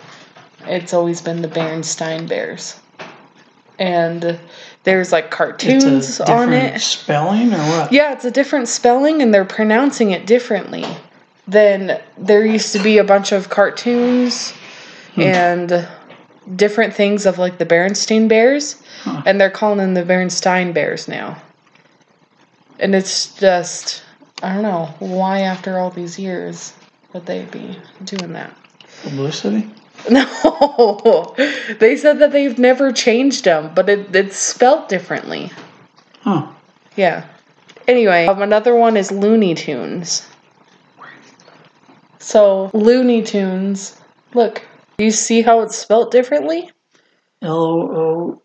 It's 0.67 0.93
always 0.93 1.23
been 1.23 1.43
the 1.43 1.49
Berenstein 1.49 2.29
Bears. 2.29 2.79
And 3.79 4.39
there's 4.85 5.13
like 5.13 5.27
It's 5.27 5.35
cartoons 5.37 6.21
on 6.21 6.53
it. 6.53 6.81
spelling 6.81 7.53
or 7.55 7.59
what? 7.59 7.93
Yeah, 7.93 8.13
it's 8.13 8.25
a 8.25 8.31
different 8.31 8.69
spelling 8.69 9.23
and 9.23 9.33
they're 9.33 9.45
pronouncing 9.45 10.11
it 10.11 10.27
differently. 10.27 10.85
Then 11.47 12.01
there 12.19 12.45
used 12.45 12.73
to 12.73 12.83
be 12.83 12.99
a 12.99 13.05
bunch 13.05 13.33
of 13.33 13.49
cartoons 13.49 14.53
hmm. 15.15 15.21
and 15.23 15.89
different 16.57 16.95
things 16.95 17.27
of 17.27 17.39
like 17.39 17.59
the 17.59 17.67
Berenstein 17.67 18.29
Bears, 18.29 18.83
Huh. 19.03 19.23
and 19.27 19.41
they're 19.41 19.51
calling 19.51 19.79
them 19.79 19.95
the 19.95 20.03
Berenstein 20.05 20.73
Bears 20.73 21.09
now. 21.09 21.41
And 22.79 22.95
it's 22.95 23.35
just, 23.35 24.03
I 24.43 24.55
don't 24.55 24.63
know, 24.63 24.95
why 24.99 25.41
after 25.41 25.79
all 25.79 25.91
these 25.91 26.19
years 26.19 26.73
would 27.13 27.27
they 27.27 27.45
be 27.45 27.79
doing 28.05 28.33
that? 28.33 28.57
Publicity? 29.03 29.69
No, 30.11 31.35
they 31.79 31.97
said 31.97 32.19
that 32.19 32.33
they've 32.33 32.59
never 32.59 32.93
changed 32.93 33.45
them, 33.45 33.73
but 33.75 33.89
it, 33.89 34.15
it's 34.15 34.37
spelt 34.37 34.89
differently. 34.89 35.53
Huh. 36.21 36.49
Yeah. 36.97 37.27
Anyway, 37.87 38.27
um, 38.27 38.43
another 38.43 38.75
one 38.75 38.97
is 38.97 39.13
Looney 39.13 39.55
Tunes. 39.55 40.27
So, 42.19 42.71
Looney 42.73 43.23
Tunes, 43.23 44.01
look, 44.35 44.63
do 44.97 45.05
you 45.05 45.11
see 45.11 45.43
how 45.43 45.61
it's 45.61 45.77
spelt 45.77 46.11
differently? 46.11 46.71
L 47.41 47.57
O 47.57 47.97
O. 47.97 48.43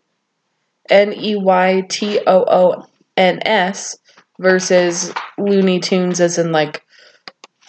N 0.90 1.12
E 1.12 1.36
Y 1.36 1.82
T 1.88 2.20
O 2.26 2.44
O 2.46 2.86
N 3.16 3.40
S 3.46 3.96
versus 4.38 5.12
Looney 5.38 5.80
Tunes 5.80 6.20
as 6.20 6.38
in 6.38 6.52
like 6.52 6.84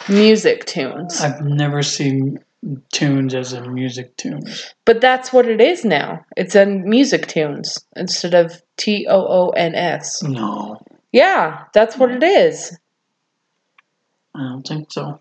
music 0.08 0.66
tunes. 0.66 1.22
I've 1.22 1.42
never 1.42 1.84
seen 1.84 2.40
tunes 2.92 3.34
as 3.34 3.54
in 3.54 3.74
music 3.74 4.16
tunes. 4.18 4.74
But 4.86 5.02
that's 5.02 5.32
what 5.32 5.48
it 5.48 5.62
is 5.62 5.86
now. 5.86 6.26
It's 6.36 6.56
in 6.56 6.88
music 6.90 7.28
tunes 7.28 7.78
instead 7.96 8.34
of 8.34 8.62
T 8.78 9.08
O 9.10 9.26
O 9.28 9.50
N 9.52 9.76
S. 9.76 10.22
No, 10.24 10.78
Yeah, 11.12 11.64
that's 11.74 11.98
what 11.98 12.12
it 12.12 12.24
is. 12.24 12.78
I 14.36 14.40
don't 14.42 14.68
think 14.68 14.92
so. 14.92 15.20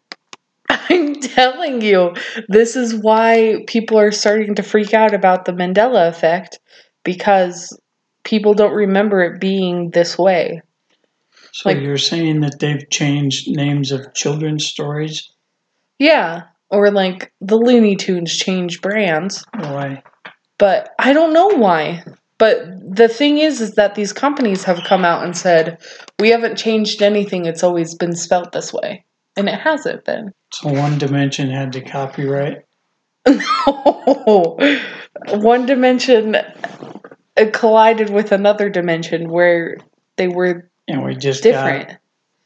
I'm 0.68 1.14
telling 1.20 1.80
you, 1.80 2.14
this 2.48 2.76
is 2.76 2.94
why 2.94 3.64
people 3.66 3.98
are 3.98 4.12
starting 4.12 4.54
to 4.56 4.62
freak 4.62 4.92
out 4.94 5.14
about 5.14 5.44
the 5.44 5.52
Mandela 5.52 6.08
effect 6.08 6.60
because 7.04 7.76
people 8.24 8.54
don't 8.54 8.74
remember 8.74 9.22
it 9.22 9.40
being 9.40 9.90
this 9.90 10.18
way. 10.18 10.62
So 11.52 11.70
Like- 11.70 11.80
you're 11.80 11.96
saying 11.98 12.40
that 12.40 12.58
they've 12.60 12.88
changed 12.90 13.48
names 13.48 13.90
of 13.92 14.12
children's 14.14 14.66
stories? 14.66 15.28
Yeah, 15.98 16.42
or 16.70 16.90
like 16.90 17.32
the 17.40 17.56
Looney 17.56 17.96
Tunes 17.96 18.36
change 18.36 18.80
brands, 18.80 19.44
Why? 19.54 20.02
but 20.58 20.90
I 20.98 21.12
don't 21.12 21.32
know 21.32 21.48
why. 21.48 22.04
But 22.38 22.64
the 22.94 23.08
thing 23.08 23.38
is 23.38 23.60
is 23.60 23.72
that 23.72 23.94
these 23.94 24.12
companies 24.14 24.64
have 24.64 24.82
come 24.84 25.04
out 25.04 25.24
and 25.24 25.36
said, 25.36 25.78
"We 26.18 26.30
haven't 26.30 26.56
changed 26.56 27.02
anything. 27.02 27.44
It's 27.44 27.62
always 27.62 27.94
been 27.94 28.14
spelt 28.16 28.52
this 28.52 28.72
way." 28.72 29.04
And 29.36 29.48
it 29.48 29.60
hasn't 29.60 30.04
been. 30.04 30.32
So 30.52 30.70
one 30.72 30.98
dimension 30.98 31.50
had 31.50 31.72
the 31.72 31.82
copyright. 31.82 32.58
No. 33.26 34.56
One 35.34 35.66
dimension 35.66 36.34
uh, 36.34 37.50
collided 37.52 38.10
with 38.10 38.32
another 38.32 38.70
dimension 38.70 39.28
where 39.28 39.76
they 40.16 40.28
were 40.28 40.70
And 40.88 41.04
we 41.04 41.14
just 41.16 41.42
different. 41.42 41.88
got 41.88 41.98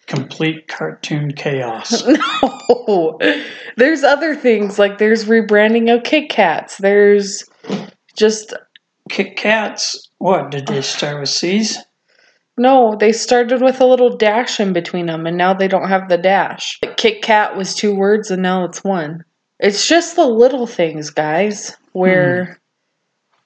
complete 0.06 0.68
cartoon 0.68 1.32
chaos. 1.32 2.02
No. 2.86 3.18
There's 3.76 4.02
other 4.02 4.34
things 4.34 4.78
like 4.78 4.98
there's 4.98 5.24
rebranding 5.24 5.94
of 5.94 6.02
Kit 6.04 6.28
Kats. 6.30 6.78
There's 6.78 7.44
just 8.16 8.54
Kit 9.10 9.36
Kats, 9.36 10.08
what, 10.18 10.50
did 10.50 10.66
they 10.66 10.82
start 10.82 11.20
with 11.20 11.28
C's? 11.28 11.78
no, 12.56 12.96
they 12.98 13.12
started 13.12 13.62
with 13.62 13.80
a 13.80 13.86
little 13.86 14.16
dash 14.16 14.60
in 14.60 14.72
between 14.72 15.06
them 15.06 15.26
and 15.26 15.36
now 15.36 15.54
they 15.54 15.68
don't 15.68 15.88
have 15.88 16.08
the 16.08 16.18
dash. 16.18 16.78
Like 16.82 16.96
Kit 16.96 17.22
Kat 17.22 17.56
was 17.56 17.74
two 17.74 17.94
words 17.94 18.30
and 18.30 18.42
now 18.42 18.64
it's 18.64 18.84
one. 18.84 19.24
It's 19.58 19.88
just 19.88 20.16
the 20.16 20.26
little 20.26 20.66
things, 20.66 21.10
guys, 21.10 21.76
where 21.92 22.44
hmm. 22.44 22.52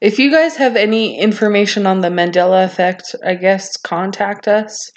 if 0.00 0.19
you 0.19 0.31
guys 0.31 0.57
have 0.57 0.77
any 0.77 1.19
information 1.19 1.87
on 1.87 2.00
the 2.00 2.09
Mandela 2.09 2.65
effect, 2.65 3.15
I 3.25 3.35
guess 3.35 3.77
contact 3.77 4.47
us 4.49 4.91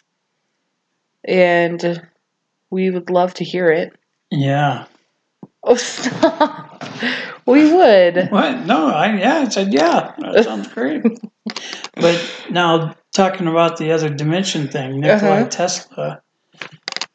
and 1.23 2.01
we 2.69 2.89
would 2.89 3.09
love 3.09 3.33
to 3.35 3.43
hear 3.43 3.71
it. 3.71 3.93
Yeah. 4.29 4.85
Oh, 5.63 5.75
stop. 5.75 6.83
We 7.45 7.73
would. 7.73 8.29
What? 8.31 8.65
No, 8.65 8.87
I 8.87 9.15
yeah, 9.17 9.39
I 9.39 9.49
said 9.49 9.73
yeah. 9.73 10.13
That 10.19 10.43
sounds 10.45 10.67
great. 10.69 11.03
but 11.95 12.45
now 12.49 12.95
talking 13.11 13.47
about 13.47 13.77
the 13.77 13.91
other 13.91 14.09
dimension 14.09 14.67
thing, 14.69 14.99
Nikola 15.01 15.41
Uh-huh. 15.41 15.49
Tesla 15.49 16.21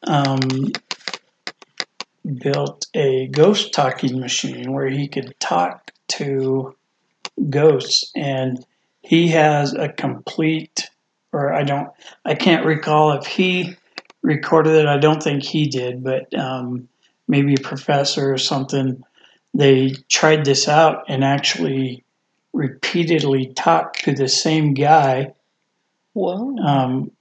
um, 0.03 0.71
built 2.41 2.87
a 2.93 3.27
ghost 3.27 3.73
talking 3.73 4.19
machine 4.19 4.73
where 4.73 4.89
he 4.89 5.07
could 5.07 5.33
talk 5.39 5.91
to 6.09 6.75
ghosts, 7.49 8.11
and 8.15 8.65
he 9.01 9.29
has 9.29 9.73
a 9.73 9.89
complete, 9.89 10.89
or 11.31 11.53
I 11.53 11.63
don't, 11.63 11.89
I 12.25 12.35
can't 12.35 12.65
recall 12.65 13.13
if 13.13 13.25
he 13.25 13.75
recorded 14.27 14.73
it. 14.75 14.85
I 14.87 14.97
don't 14.97 15.23
think 15.23 15.41
he 15.41 15.67
did, 15.67 16.03
but 16.03 16.37
um, 16.37 16.89
maybe 17.29 17.53
a 17.53 17.61
professor 17.61 18.33
or 18.33 18.37
something 18.37 19.01
they 19.53 19.91
tried 20.09 20.43
this 20.43 20.67
out 20.67 21.05
and 21.07 21.23
actually 21.23 22.03
repeatedly 22.51 23.53
talked 23.55 24.03
to 24.03 24.13
the 24.13 24.27
same 24.27 24.73
guy 24.73 25.33
Whoa. 26.13 26.57
um, 26.57 27.11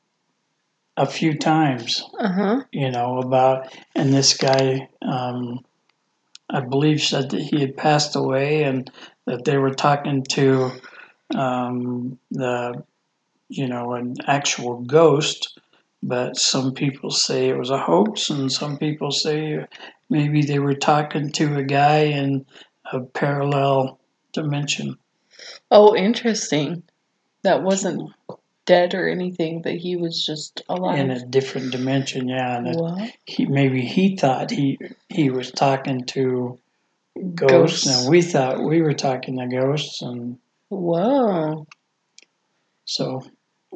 a 0.96 1.06
few 1.06 1.38
times, 1.38 2.02
Uh 2.18 2.28
huh. 2.32 2.62
you 2.72 2.90
know, 2.90 3.18
about, 3.18 3.72
and 3.94 4.12
this 4.12 4.36
guy, 4.36 4.88
um, 5.02 5.64
I 6.50 6.60
believe, 6.60 7.00
said 7.00 7.30
that 7.30 7.40
he 7.40 7.60
had 7.60 7.76
passed 7.76 8.16
away 8.16 8.64
and 8.64 8.90
that 9.26 9.44
they 9.44 9.58
were 9.58 9.74
talking 9.74 10.24
to 10.30 10.72
um, 11.34 12.18
the, 12.32 12.82
you 13.48 13.68
know, 13.68 13.92
an 13.94 14.16
actual 14.26 14.82
ghost. 14.82 15.60
But 16.06 16.36
some 16.36 16.72
people 16.72 17.10
say 17.10 17.48
it 17.48 17.58
was 17.58 17.70
a 17.70 17.78
hoax, 17.78 18.30
and 18.30 18.50
some 18.52 18.78
people 18.78 19.10
say 19.10 19.66
maybe 20.08 20.42
they 20.42 20.60
were 20.60 20.74
talking 20.76 21.32
to 21.32 21.56
a 21.56 21.64
guy 21.64 22.02
in 22.04 22.46
a 22.92 23.00
parallel 23.00 23.98
dimension. 24.32 24.98
Oh, 25.68 25.96
interesting. 25.96 26.84
That 27.42 27.64
wasn't 27.64 28.12
dead 28.66 28.94
or 28.94 29.08
anything. 29.08 29.62
That 29.62 29.74
he 29.74 29.96
was 29.96 30.24
just 30.24 30.62
alive. 30.68 31.00
in 31.00 31.10
a 31.10 31.26
different 31.26 31.72
dimension. 31.72 32.28
Yeah, 32.28 32.56
and 32.58 32.76
what? 32.76 33.10
he 33.24 33.46
maybe 33.46 33.80
he 33.84 34.16
thought 34.16 34.52
he 34.52 34.78
he 35.08 35.30
was 35.30 35.50
talking 35.50 36.04
to 36.04 36.56
ghosts, 37.34 37.84
Ghosts. 37.84 37.86
and 37.86 38.10
we 38.10 38.22
thought 38.22 38.62
we 38.62 38.80
were 38.80 38.94
talking 38.94 39.38
to 39.40 39.48
ghosts, 39.48 40.02
and 40.02 40.38
Whoa. 40.68 41.66
so, 42.84 43.22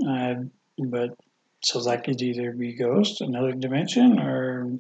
uh, 0.09 0.35
but 0.79 1.11
so 1.63 1.83
that 1.83 2.05
could 2.05 2.21
either 2.23 2.53
be 2.53 2.73
ghost, 2.73 3.21
another 3.21 3.53
dimension, 3.53 4.19
or 4.19 4.79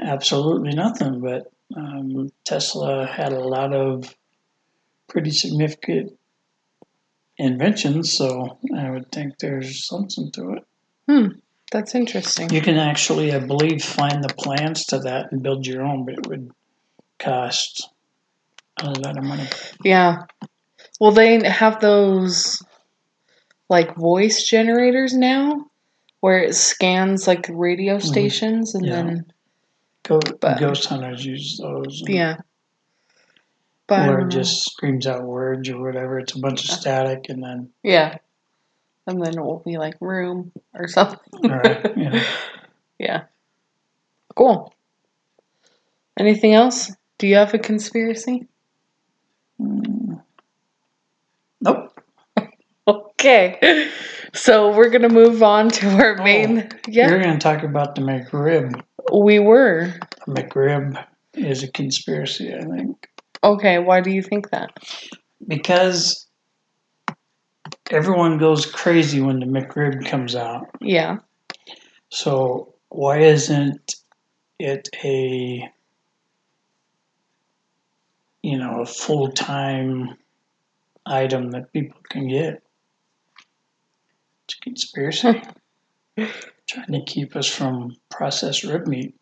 absolutely 0.00 0.72
nothing. 0.74 1.20
But 1.20 1.50
um, 1.76 2.30
Tesla 2.44 3.06
had 3.06 3.32
a 3.32 3.40
lot 3.40 3.72
of 3.72 4.14
pretty 5.08 5.30
significant 5.30 6.18
inventions, 7.36 8.12
so 8.12 8.58
I 8.76 8.90
would 8.90 9.10
think 9.12 9.38
there's 9.38 9.86
something 9.86 10.30
to 10.32 10.54
it. 10.54 10.66
Hmm, 11.08 11.38
that's 11.70 11.94
interesting. 11.94 12.50
You 12.50 12.60
can 12.60 12.76
actually, 12.76 13.32
I 13.32 13.38
believe, 13.38 13.82
find 13.82 14.22
the 14.22 14.34
plans 14.34 14.84
to 14.86 14.98
that 15.00 15.32
and 15.32 15.42
build 15.42 15.66
your 15.66 15.82
own, 15.82 16.04
but 16.04 16.14
it 16.14 16.26
would 16.26 16.50
cost 17.18 17.88
a 18.82 18.90
lot 18.90 19.16
of 19.16 19.24
money. 19.24 19.46
Yeah. 19.84 20.24
Well, 20.98 21.12
they 21.12 21.46
have 21.48 21.80
those 21.80 22.62
like 23.68 23.94
voice 23.96 24.42
generators 24.42 25.14
now 25.14 25.69
where 26.20 26.38
it 26.38 26.54
scans 26.54 27.26
like 27.26 27.46
radio 27.50 27.98
stations 27.98 28.74
and 28.74 28.84
Mm-hmm. 28.84 28.92
Yeah. 28.92 29.02
then 29.02 29.32
Go, 30.02 30.18
But- 30.40 30.58
ghost 30.58 30.86
hunters 30.86 31.24
use 31.24 31.58
those. 31.58 32.02
yeah. 32.06 32.38
But 33.86 34.08
or 34.08 34.20
it 34.20 34.24
know. 34.24 34.28
just 34.30 34.64
screams 34.70 35.06
out 35.06 35.24
words 35.24 35.68
or 35.68 35.80
whatever. 35.80 36.18
It's 36.20 36.34
a 36.34 36.38
bunch 36.38 36.64
of 36.64 36.70
static 36.70 37.28
and 37.28 37.42
then, 37.42 37.70
yeah. 37.82 38.18
And 39.06 39.20
then 39.20 39.36
it 39.36 39.42
will 39.42 39.62
be 39.64 39.78
like 39.78 39.96
room 40.00 40.52
or 40.74 40.86
something. 40.88 41.18
right, 41.42 41.96
know. 41.96 42.22
Yeah. 42.98 43.24
Cool. 44.36 44.72
Anything 46.18 46.52
else? 46.54 46.92
Do 47.18 47.26
you 47.26 47.34
have 47.36 47.52
a 47.54 47.58
conspiracy? 47.58 48.46
Mm. 49.60 50.22
Nope. 51.62 51.89
Okay. 53.20 53.90
So 54.32 54.74
we're 54.74 54.88
gonna 54.90 55.08
move 55.08 55.42
on 55.42 55.68
to 55.70 55.88
our 55.98 56.18
Oh, 56.20 56.24
main. 56.24 56.68
Yeah, 56.86 57.08
You're 57.08 57.20
going 57.20 57.34
to 57.34 57.38
talk 57.38 57.62
about 57.64 57.94
the 57.96 58.00
McRib. 58.00 58.80
we 59.12 59.38
were. 59.40 59.92
The 60.26 60.32
McRib 60.42 61.04
is 61.34 61.62
a 61.64 61.68
conspiracy, 61.70 62.54
I 62.54 62.60
think. 62.60 63.08
Okay, 63.42 63.78
why 63.78 64.00
do 64.00 64.10
you 64.10 64.22
think 64.22 64.50
that? 64.50 64.70
Because 65.46 66.26
everyone 67.90 68.38
goes 68.38 68.66
crazy 68.66 69.20
when 69.20 69.40
the 69.40 69.46
McRib 69.46 70.06
comes 70.06 70.34
out. 70.36 70.66
Yeah. 70.80 71.18
So 72.10 72.74
why 72.88 73.18
isn't 73.18 73.94
it 74.58 74.88
a 75.04 75.68
you 78.42 78.58
know 78.58 78.80
a 78.82 78.86
full 78.86 79.30
time 79.32 80.16
item 81.04 81.50
that 81.50 81.72
people 81.72 82.00
can 82.08 82.28
get? 82.28 82.62
Conspiracy. 84.62 85.42
Trying 86.16 86.92
to 86.92 87.02
keep 87.06 87.34
us 87.36 87.46
from 87.48 87.96
processed 88.10 88.64
rib 88.64 88.86
meat. 88.86 89.14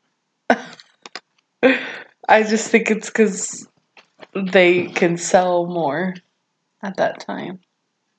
I 2.28 2.42
just 2.42 2.70
think 2.70 2.90
it's 2.90 3.08
because 3.08 3.66
they 4.34 4.86
can 4.86 5.16
sell 5.16 5.66
more 5.66 6.14
at 6.82 6.96
that 6.98 7.20
time, 7.20 7.60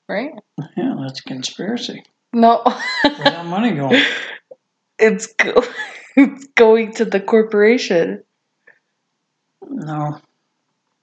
right? 0.08 0.32
Yeah, 0.76 0.96
that's 1.00 1.20
a 1.20 1.24
conspiracy. 1.24 2.04
No, 2.34 2.62
Where's 3.04 3.18
that 3.18 3.46
money 3.46 3.72
going? 3.72 4.02
it's 5.00 5.28
go- 5.28 5.64
it's 6.16 6.46
going 6.56 6.94
to 6.94 7.06
the 7.06 7.20
corporation. 7.20 8.24
No, 9.68 10.20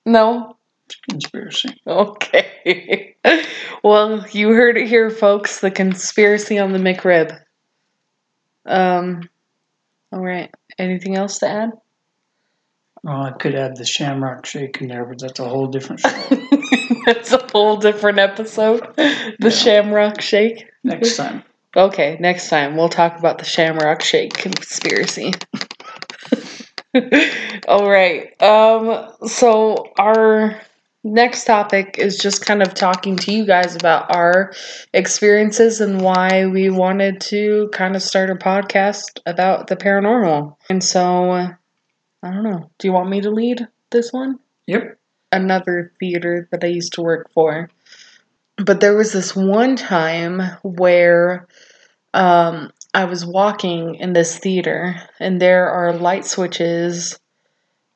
No, 0.05 0.56
conspiracy. 1.09 1.71
okay. 1.87 3.17
well, 3.85 4.25
you 4.33 4.51
heard 4.51 4.77
it 4.77 4.89
here, 4.89 5.11
folks. 5.11 5.61
The 5.61 5.71
conspiracy 5.71 6.59
on 6.59 6.73
the 6.73 6.79
McRib. 6.79 7.39
Um. 8.67 9.29
All 10.13 10.21
right. 10.21 10.51
Anything 10.79 11.17
else 11.17 11.39
to 11.41 11.49
add? 11.49 11.71
Well, 13.03 13.23
I 13.23 13.33
could 13.33 13.55
add 13.55 13.77
the 13.77 13.85
Shamrock 13.85 14.47
Shake 14.47 14.81
in 14.81 14.89
there, 14.89 15.05
but 15.05 15.21
that's 15.21 15.39
a 15.39 15.49
whole 15.49 15.67
different 15.69 16.01
show. 16.01 16.09
That's 17.07 17.31
a 17.33 17.39
whole 17.53 17.77
different 17.77 18.19
episode. 18.19 18.81
The 18.97 19.37
Yeah. 19.41 19.49
Shamrock 19.51 20.21
Shake. 20.21 20.67
Next 20.83 21.17
time. 21.17 21.45
Okay, 21.77 22.17
next 22.19 22.49
time 22.49 22.77
we'll 22.77 22.89
talk 22.89 23.17
about 23.17 23.39
the 23.39 23.45
Shamrock 23.45 24.03
Shake 24.03 24.33
conspiracy. 24.35 25.33
All 27.69 27.89
right. 27.89 28.31
Um 28.43 29.09
so 29.29 29.93
our 30.01 30.61
next 31.07 31.45
topic 31.45 31.97
is 31.99 32.19
just 32.19 32.45
kind 32.45 32.63
of 32.63 32.75
talking 32.75 33.17
to 33.17 33.33
you 33.33 33.47
guys 33.47 33.77
about 33.77 34.15
our 34.15 34.53
experiences 34.93 35.81
and 35.81 36.01
why 36.01 36.47
we 36.47 36.69
wanted 36.69 37.21
to 37.21 37.71
kind 37.73 37.95
of 37.95 38.03
start 38.03 38.29
a 38.29 38.35
podcast 38.35 39.21
about 39.25 39.69
the 39.69 39.77
paranormal. 39.77 40.57
And 40.69 40.83
so 40.83 41.31
I 41.33 41.57
don't 42.23 42.43
know. 42.43 42.71
Do 42.79 42.89
you 42.89 42.93
want 42.93 43.09
me 43.09 43.21
to 43.21 43.31
lead 43.31 43.67
this 43.91 44.13
one? 44.13 44.39
Yep. 44.67 44.99
another 45.31 45.93
theater 46.01 46.49
that 46.51 46.65
I 46.65 46.69
used 46.69 46.95
to 46.95 47.03
work 47.03 47.31
for. 47.33 47.71
But 48.57 48.81
there 48.81 48.97
was 48.97 49.13
this 49.13 49.37
one 49.37 49.77
time 49.77 50.41
where 50.63 51.47
um, 52.15 52.73
I 52.95 53.05
was 53.05 53.25
walking 53.25 53.97
in 53.97 54.13
this 54.13 54.39
theater, 54.39 54.97
and 55.21 55.41
there 55.41 55.69
are 55.69 55.93
light 55.93 56.25
switches 56.25 57.19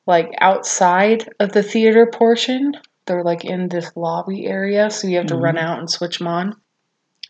like 0.07 0.29
outside 0.39 1.27
of 1.39 1.51
the 1.51 1.63
theater 1.63 2.05
portion. 2.05 2.73
They're 3.05 3.23
like 3.23 3.45
in 3.45 3.67
this 3.67 3.91
lobby 3.95 4.45
area, 4.45 4.89
so 4.89 5.07
you 5.07 5.17
have 5.17 5.27
to 5.27 5.35
run 5.35 5.55
Mhm. 5.55 5.61
out 5.63 5.79
and 5.79 5.89
switch 5.89 6.19
them 6.19 6.27
on. 6.27 6.55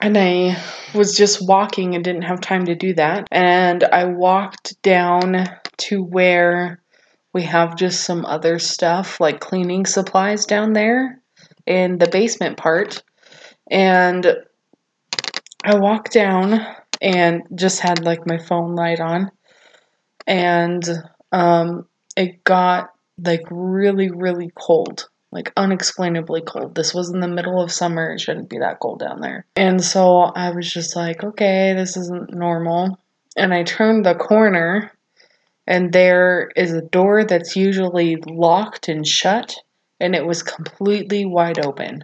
And 0.02 0.18
I 0.18 0.58
was 0.96 1.16
just 1.16 1.48
walking 1.48 1.96
and 1.96 2.04
didn't 2.04 2.24
have 2.24 2.42
time 2.42 2.66
to 2.66 2.76
do 2.76 2.94
that. 2.96 3.28
And 3.32 3.84
I 3.84 4.06
walked 4.06 4.82
down 4.82 5.48
to 5.78 6.04
where 6.04 6.82
we 7.34 7.44
have 7.44 7.76
just 7.78 8.04
some 8.04 8.26
other 8.26 8.60
stuff 8.60 9.20
like 9.20 9.40
cleaning 9.40 9.86
supplies 9.86 10.46
down 10.46 10.74
there 10.74 11.22
in 11.66 11.98
the 11.98 12.10
basement 12.10 12.58
part. 12.58 13.04
And 13.70 14.26
I 15.64 15.76
walked 15.76 16.12
down 16.12 16.60
and 17.02 17.44
just 17.56 17.80
had 17.80 18.04
like 18.04 18.26
my 18.26 18.38
phone 18.38 18.76
light 18.76 19.00
on. 19.00 19.32
And 20.28 20.84
um, 21.32 21.88
it 22.18 22.44
got 22.44 22.90
like 23.24 23.44
really, 23.50 24.10
really 24.10 24.52
cold, 24.56 25.08
like 25.32 25.54
unexplainably 25.56 26.42
cold. 26.42 26.76
This 26.76 26.94
was 26.94 27.10
in 27.10 27.20
the 27.20 27.28
middle 27.28 27.62
of 27.62 27.72
summer. 27.72 28.14
It 28.14 28.20
shouldn't 28.20 28.50
be 28.50 28.60
that 28.60 28.80
cold 28.80 29.00
down 29.00 29.22
there. 29.22 29.46
And 29.56 29.84
so 29.84 30.20
I 30.20 30.52
was 30.52 30.72
just 30.72 30.96
like, 30.96 31.24
okay, 31.24 31.74
this 31.74 31.96
isn't 31.96 32.34
normal. 32.34 33.00
And 33.38 33.54
I 33.54 33.64
turned 33.64 34.06
the 34.06 34.16
corner 34.16 34.92
and 35.68 35.94
there 35.94 36.52
is 36.56 36.74
a 36.74 36.82
door 36.82 37.24
that's 37.24 37.56
usually 37.56 38.18
locked 38.28 38.90
and 38.90 39.08
shut 39.08 39.56
and 40.00 40.16
it 40.16 40.26
was 40.26 40.44
completely 40.44 41.26
wide 41.26 41.64
open 41.64 42.04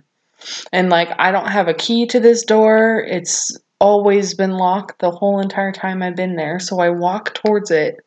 and 0.72 0.90
like 0.90 1.10
i 1.20 1.32
don't 1.32 1.52
have 1.52 1.68
a 1.68 1.74
key 1.74 2.06
to 2.06 2.20
this 2.20 2.44
door 2.44 3.04
it's 3.08 3.58
always 3.80 4.34
been 4.34 4.54
locked 4.54 5.00
the 5.00 5.12
whole 5.12 5.40
entire 5.40 5.72
time 5.72 6.02
i've 6.02 6.16
been 6.16 6.36
there 6.36 6.60
so 6.60 6.80
i 6.80 6.90
walk 6.90 7.34
towards 7.34 7.72
it 7.72 7.98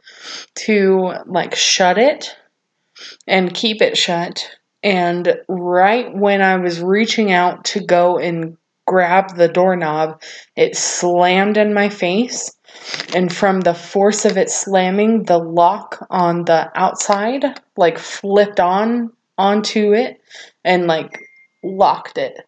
to 0.55 1.13
like 1.27 1.55
shut 1.55 1.99
it 1.99 2.37
and 3.27 3.55
keep 3.55 3.83
it 3.83 3.97
shut 3.97 4.49
and 4.83 5.37
right 5.49 6.15
when 6.15 6.41
i 6.43 6.57
was 6.57 6.81
reaching 6.81 7.33
out 7.33 7.65
to 7.65 7.81
go 7.81 8.19
and 8.19 8.57
grab 8.87 9.37
the 9.37 9.49
doorknob 9.49 10.21
it 10.57 10.77
slammed 10.77 11.57
in 11.57 11.73
my 11.75 11.89
face 11.89 12.51
and 13.15 13.33
from 13.35 13.61
the 13.61 13.75
force 13.75 14.25
of 14.25 14.37
it 14.37 14.51
slamming 14.51 15.25
the 15.25 15.39
lock 15.39 16.05
on 16.11 16.45
the 16.45 16.71
outside 16.75 17.45
like 17.77 17.99
flipped 17.99 18.59
on 18.59 19.13
onto 19.39 19.93
it 19.93 20.21
and 20.65 20.87
like 20.87 21.21
locked 21.63 22.17
it 22.19 22.47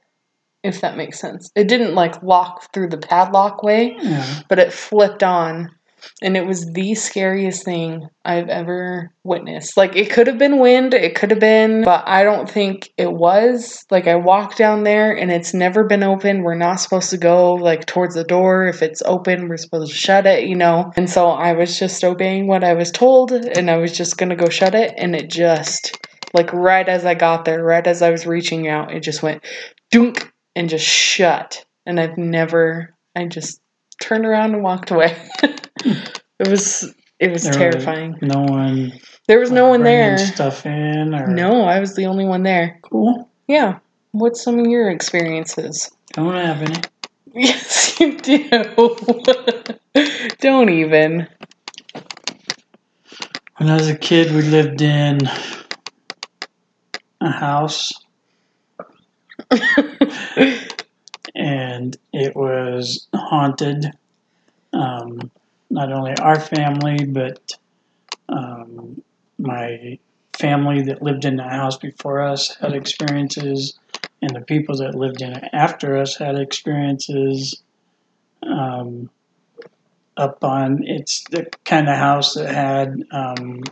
if 0.64 0.81
that 0.81 0.97
makes 0.97 1.21
sense 1.21 1.51
it 1.55 1.68
didn't 1.68 1.95
like 1.95 2.23
lock 2.23 2.73
through 2.73 2.88
the 2.88 2.99
padlock 2.99 3.62
way 3.62 3.95
Yeah. 4.01 4.40
but 4.49 4.59
it 4.59 4.73
flipped 4.73 5.23
on 5.23 5.71
and 6.23 6.37
it 6.37 6.47
was 6.47 6.67
the 6.73 6.95
scariest 6.95 7.65
thing 7.65 8.09
I've 8.25 8.49
ever 8.49 9.12
witnessed. 9.25 9.77
Like 9.77 9.97
it 9.97 10.11
could 10.11 10.27
have 10.27 10.38
been 10.38 10.61
wind, 10.61 10.95
it 10.95 11.15
could 11.15 11.31
have 11.31 11.41
been, 11.41 11.83
but 11.85 12.07
I 12.07 12.23
don't 12.23 12.49
think 12.49 12.93
it 12.97 13.12
was. 13.12 13.85
Like 13.91 14.07
I 14.07 14.17
walked 14.17 14.59
down 14.59 14.85
there 14.85 15.17
and 15.17 15.31
it's 15.31 15.55
never 15.55 15.85
been 15.85 16.03
open. 16.03 16.43
We're 16.43 16.55
not 16.55 16.77
supposed 16.77 17.11
to 17.11 17.19
go 17.19 17.55
like 17.55 17.87
towards 17.87 18.15
the 18.15 18.25
door. 18.25 18.67
If 18.67 18.83
it's 18.83 19.03
open, 19.05 19.49
we're 19.49 19.57
supposed 19.57 19.93
to 19.93 19.99
shut 19.99 20.27
it, 20.27 20.45
you 20.49 20.57
know. 20.57 20.93
And 20.97 21.09
so 21.09 21.29
I 21.29 21.53
was 21.53 21.79
just 21.79 22.05
obeying 22.05 22.47
what 22.47 22.65
I 22.65 22.75
was 22.75 22.91
told 22.91 23.33
and 23.33 23.71
I 23.71 23.77
was 23.77 23.97
just 23.97 24.17
going 24.17 24.31
to 24.31 24.37
go 24.37 24.49
shut 24.49 24.75
it 24.75 24.95
and 24.97 25.15
it 25.15 25.31
just 25.31 25.99
like 26.35 26.53
right 26.53 26.88
as 26.88 27.05
I 27.05 27.15
got 27.15 27.45
there, 27.45 27.62
right 27.62 27.87
as 27.87 28.03
I 28.03 28.11
was 28.11 28.27
reaching 28.27 28.69
out, 28.69 28.93
it 28.93 29.01
just 29.01 29.23
went 29.23 29.45
dunk 29.91 30.33
and 30.55 30.69
just 30.69 30.87
shut. 30.87 31.65
And 31.87 31.99
I've 31.99 32.17
never 32.17 32.95
I 33.15 33.27
just 33.27 33.61
turned 34.01 34.27
around 34.27 34.55
and 34.55 34.62
walked 34.62 34.91
away. 34.91 35.17
it 35.85 36.49
was 36.49 36.95
it 37.18 37.31
was 37.31 37.45
There 37.45 37.53
terrifying. 37.53 38.18
No 38.23 38.42
one. 38.42 38.92
There 39.29 39.38
was 39.38 39.51
no 39.51 39.68
one 39.68 39.83
there. 39.83 40.18
Stuff 40.18 40.66
in 40.66 41.14
or 41.14 41.29
No, 41.29 41.62
I 41.64 41.79
was 41.81 41.95
the 41.95 42.07
only 42.07 42.25
one 42.25 42.42
there. 42.42 42.81
Cool. 42.83 43.31
Yeah. 43.47 43.79
What's 44.12 44.42
some 44.42 44.59
of 44.59 44.66
your 44.66 44.90
experiences? 44.90 45.90
Don't 46.12 46.35
have 46.35 46.62
any. 46.62 46.81
Yes, 47.35 47.99
you 47.99 48.18
do. 48.18 48.47
Don't 50.40 50.68
even. 50.68 51.27
When 53.57 53.71
I 53.71 53.75
was 53.75 53.88
a 53.88 53.97
kid, 53.97 54.33
we 54.33 54.42
lived 54.42 54.83
in 54.83 55.21
a 57.23 57.31
house 57.31 57.90
and 61.35 61.97
it 62.12 62.37
was 62.37 63.09
haunted. 63.14 63.92
Um, 64.73 65.31
not 65.72 65.90
only 65.90 66.14
our 66.16 66.38
family, 66.38 67.06
but 67.06 67.56
um, 68.28 69.02
my 69.38 69.98
family 70.38 70.82
that 70.82 71.02
lived 71.02 71.24
in 71.24 71.37
the 71.37 71.48
house 71.48 71.78
before 71.78 72.20
us 72.20 72.54
had 72.56 72.74
experiences, 72.74 73.78
and 74.20 74.37
the 74.37 74.42
people 74.42 74.76
that 74.76 74.94
lived 74.94 75.22
in 75.22 75.32
it 75.32 75.44
after 75.52 75.96
us 75.96 76.16
had 76.16 76.37
experiences. 76.37 77.62
Um, 78.42 79.11
up 80.16 80.44
on 80.44 80.85
it's 80.85 81.24
the 81.30 81.48
kind 81.64 81.88
of 81.88 81.96
house 81.96 82.35
that 82.35 82.52
had 82.54 83.02
um, 83.12 83.62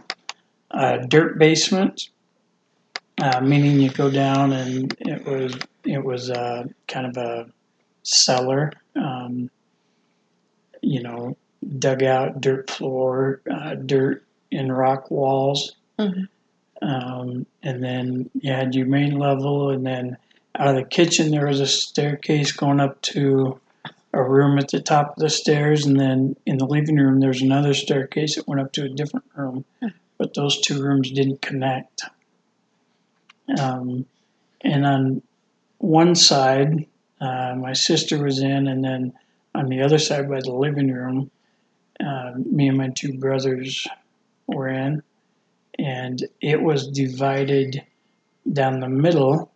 a 0.70 1.06
dirt 1.06 1.38
basement, 1.38 2.08
uh, 3.18 3.40
meaning 3.40 3.78
you 3.78 3.90
go 3.90 4.10
down 4.10 4.52
and 4.52 4.96
it 5.00 5.24
was 5.26 5.54
it 5.84 6.02
was 6.02 6.30
a 6.30 6.68
kind 6.88 7.06
of 7.06 7.16
a 7.18 7.46
cellar, 8.02 8.72
um, 8.96 9.50
you 10.82 11.02
know, 11.02 11.36
dug 11.78 12.02
out 12.02 12.40
dirt 12.40 12.70
floor, 12.70 13.40
uh, 13.50 13.74
dirt 13.74 14.24
and 14.52 14.76
rock 14.76 15.10
walls. 15.10 15.76
Mhm. 15.98 16.28
Um, 16.82 17.46
and 17.62 17.82
then 17.84 18.30
you 18.34 18.52
had 18.52 18.74
your 18.74 18.86
main 18.86 19.18
level, 19.18 19.70
and 19.70 19.84
then 19.84 20.16
out 20.58 20.68
of 20.68 20.76
the 20.76 20.84
kitchen 20.84 21.30
there 21.30 21.46
was 21.46 21.60
a 21.60 21.66
staircase 21.66 22.52
going 22.52 22.80
up 22.80 23.00
to 23.02 23.60
a 24.12 24.22
room 24.22 24.58
at 24.58 24.68
the 24.68 24.80
top 24.80 25.10
of 25.10 25.16
the 25.16 25.30
stairs, 25.30 25.86
and 25.86 26.00
then 26.00 26.36
in 26.46 26.56
the 26.56 26.66
living 26.66 26.96
room 26.96 27.20
there's 27.20 27.42
another 27.42 27.74
staircase 27.74 28.34
that 28.34 28.48
went 28.48 28.60
up 28.60 28.72
to 28.72 28.84
a 28.84 28.88
different 28.88 29.26
room, 29.34 29.64
but 30.18 30.34
those 30.34 30.60
two 30.60 30.82
rooms 30.82 31.10
didn't 31.10 31.42
connect. 31.42 32.02
Um, 33.58 34.06
and 34.62 34.86
on 34.86 35.22
one 35.78 36.14
side, 36.14 36.86
uh, 37.20 37.54
my 37.56 37.72
sister 37.72 38.22
was 38.22 38.40
in, 38.40 38.68
and 38.68 38.82
then 38.82 39.12
on 39.54 39.68
the 39.68 39.82
other 39.82 39.98
side 39.98 40.28
by 40.28 40.40
the 40.40 40.52
living 40.52 40.90
room, 40.90 41.30
uh, 42.04 42.32
me 42.36 42.68
and 42.68 42.78
my 42.78 42.88
two 42.88 43.18
brothers 43.18 43.86
were 44.46 44.68
in, 44.68 45.02
and 45.78 46.26
it 46.40 46.60
was 46.60 46.88
divided 46.88 47.84
down 48.52 48.80
the 48.80 48.88
middle 48.88 49.50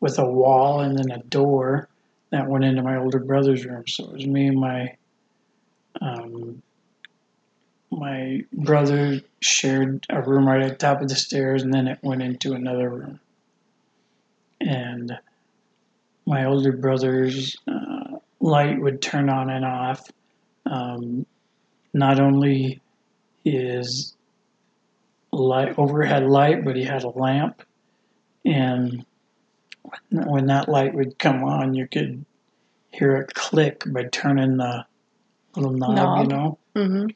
with 0.00 0.18
a 0.18 0.24
wall 0.24 0.80
and 0.80 0.98
then 0.98 1.10
a 1.10 1.22
door 1.24 1.88
that 2.30 2.48
went 2.48 2.64
into 2.64 2.82
my 2.82 2.96
older 2.96 3.18
brother's 3.18 3.64
room. 3.64 3.86
So 3.86 4.04
it 4.04 4.12
was 4.12 4.26
me 4.26 4.46
and 4.46 4.58
my 4.58 4.96
um, 6.00 6.62
my 7.90 8.40
brother 8.52 9.20
shared 9.40 10.06
a 10.08 10.22
room 10.22 10.48
right 10.48 10.62
at 10.62 10.70
the 10.70 10.76
top 10.76 11.02
of 11.02 11.08
the 11.08 11.14
stairs, 11.14 11.62
and 11.62 11.72
then 11.72 11.86
it 11.86 11.98
went 12.02 12.22
into 12.22 12.54
another 12.54 12.88
room. 12.88 13.20
And 14.60 15.18
my 16.26 16.46
older 16.46 16.72
brother's 16.72 17.56
uh, 17.68 18.16
light 18.40 18.80
would 18.80 19.02
turn 19.02 19.28
on 19.28 19.50
and 19.50 19.64
off. 19.64 20.10
Um, 20.64 21.26
not 21.92 22.20
only 22.20 22.80
his 23.44 24.14
light 25.32 25.78
overhead 25.78 26.24
light, 26.24 26.64
but 26.64 26.76
he 26.76 26.84
had 26.84 27.04
a 27.04 27.08
lamp, 27.08 27.62
and 28.44 29.04
when 30.10 30.46
that 30.46 30.68
light 30.68 30.94
would 30.94 31.18
come 31.18 31.42
on, 31.44 31.74
you 31.74 31.86
could 31.86 32.24
hear 32.90 33.16
it 33.16 33.34
click 33.34 33.84
by 33.86 34.04
turning 34.04 34.56
the 34.58 34.84
little 35.56 35.72
knob, 35.72 35.96
Knob. 35.96 36.18
you 36.20 36.26
know. 36.28 36.58
hmm 36.76 37.06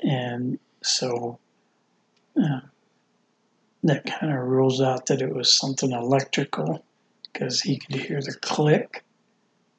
And 0.00 0.58
so 0.82 1.38
uh, 2.40 2.60
that 3.82 4.04
kind 4.06 4.32
of 4.32 4.38
rules 4.46 4.80
out 4.80 5.06
that 5.06 5.22
it 5.22 5.34
was 5.34 5.52
something 5.52 5.92
electrical 5.92 6.84
because 7.32 7.60
he 7.60 7.78
could 7.78 7.96
hear 7.96 8.20
the 8.20 8.34
click 8.34 9.04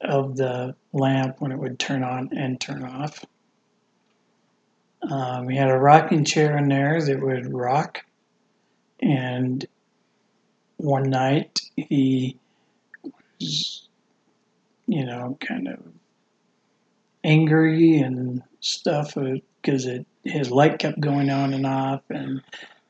of 0.00 0.36
the 0.36 0.74
lamp 0.92 1.40
when 1.40 1.52
it 1.52 1.58
would 1.58 1.78
turn 1.78 2.02
on 2.04 2.30
and 2.36 2.60
turn 2.60 2.84
off. 2.84 3.24
Um, 5.10 5.48
he 5.48 5.56
had 5.56 5.70
a 5.70 5.78
rocking 5.78 6.24
chair 6.24 6.56
in 6.56 6.68
there 6.68 7.00
that 7.00 7.20
would 7.20 7.52
rock. 7.52 8.04
And 9.00 9.64
one 10.78 11.10
night 11.10 11.60
he 11.76 12.38
was, 13.40 13.88
you 14.86 15.04
know, 15.04 15.36
kind 15.40 15.68
of 15.68 15.80
angry 17.22 17.98
and 17.98 18.42
stuff 18.60 19.14
because 19.14 19.86
it 19.86 20.06
his 20.24 20.50
light 20.50 20.78
kept 20.78 20.98
going 20.98 21.30
on 21.30 21.54
and 21.54 21.66
off, 21.66 22.02
and 22.10 22.42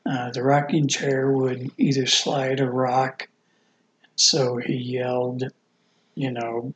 uh, 0.09 0.31
the 0.31 0.41
rocking 0.41 0.87
chair 0.87 1.31
would 1.31 1.71
either 1.77 2.07
slide 2.07 2.59
or 2.59 2.71
rock. 2.71 3.27
So 4.15 4.57
he 4.57 4.73
yelled, 4.73 5.43
you 6.15 6.31
know, 6.31 6.73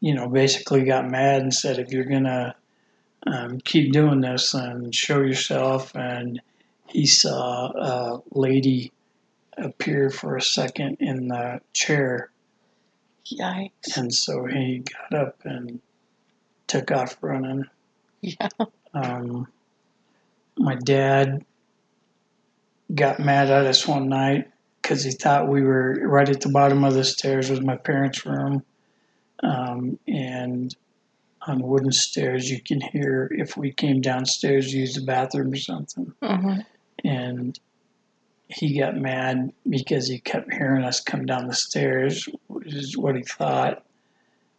you 0.00 0.14
know, 0.14 0.28
basically 0.28 0.84
got 0.84 1.08
mad 1.08 1.42
and 1.42 1.54
said, 1.54 1.78
"If 1.78 1.92
you're 1.92 2.04
gonna 2.04 2.56
um, 3.26 3.58
keep 3.60 3.92
doing 3.92 4.20
this, 4.20 4.54
and 4.54 4.94
show 4.94 5.20
yourself." 5.20 5.94
And 5.94 6.40
he 6.86 7.06
saw 7.06 7.70
a 7.72 8.22
lady 8.30 8.92
appear 9.56 10.10
for 10.10 10.36
a 10.36 10.42
second 10.42 10.96
in 11.00 11.28
the 11.28 11.60
chair, 11.72 12.30
Yikes. 13.26 13.96
and 13.96 14.14
so 14.14 14.44
he 14.44 14.84
got 15.10 15.20
up 15.20 15.36
and 15.44 15.80
took 16.66 16.90
off 16.90 17.16
running. 17.20 17.64
Yeah. 18.20 18.48
Um, 18.94 19.48
my 20.56 20.74
dad 20.76 21.44
got 22.94 23.20
mad 23.20 23.50
at 23.50 23.66
us 23.66 23.86
one 23.86 24.08
night 24.08 24.50
because 24.80 25.04
he 25.04 25.10
thought 25.10 25.48
we 25.48 25.62
were 25.62 25.98
right 26.02 26.28
at 26.28 26.40
the 26.40 26.48
bottom 26.48 26.84
of 26.84 26.94
the 26.94 27.04
stairs 27.04 27.50
was 27.50 27.60
my 27.60 27.76
parents' 27.76 28.24
room, 28.24 28.64
um, 29.42 29.98
and 30.08 30.74
on 31.48 31.62
wooden 31.62 31.92
stairs 31.92 32.50
you 32.50 32.60
can 32.60 32.80
hear 32.80 33.30
if 33.32 33.56
we 33.56 33.72
came 33.72 34.00
downstairs 34.00 34.70
to 34.70 34.78
use 34.78 34.94
the 34.94 35.02
bathroom 35.02 35.52
or 35.52 35.56
something. 35.56 36.12
hmm 36.22 36.60
And 37.04 37.58
he 38.48 38.78
got 38.78 38.96
mad 38.96 39.52
because 39.68 40.08
he 40.08 40.18
kept 40.18 40.52
hearing 40.52 40.84
us 40.84 41.00
come 41.00 41.26
down 41.26 41.46
the 41.46 41.54
stairs, 41.54 42.28
which 42.46 42.74
is 42.74 42.96
what 42.96 43.14
he 43.16 43.22
thought. 43.22 43.84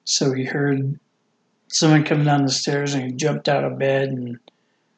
So 0.03 0.33
he 0.33 0.45
heard 0.45 0.99
someone 1.67 2.03
come 2.03 2.23
down 2.23 2.43
the 2.43 2.51
stairs 2.51 2.93
and 2.93 3.03
he 3.05 3.11
jumped 3.11 3.49
out 3.49 3.63
of 3.63 3.79
bed 3.79 4.09
and 4.09 4.39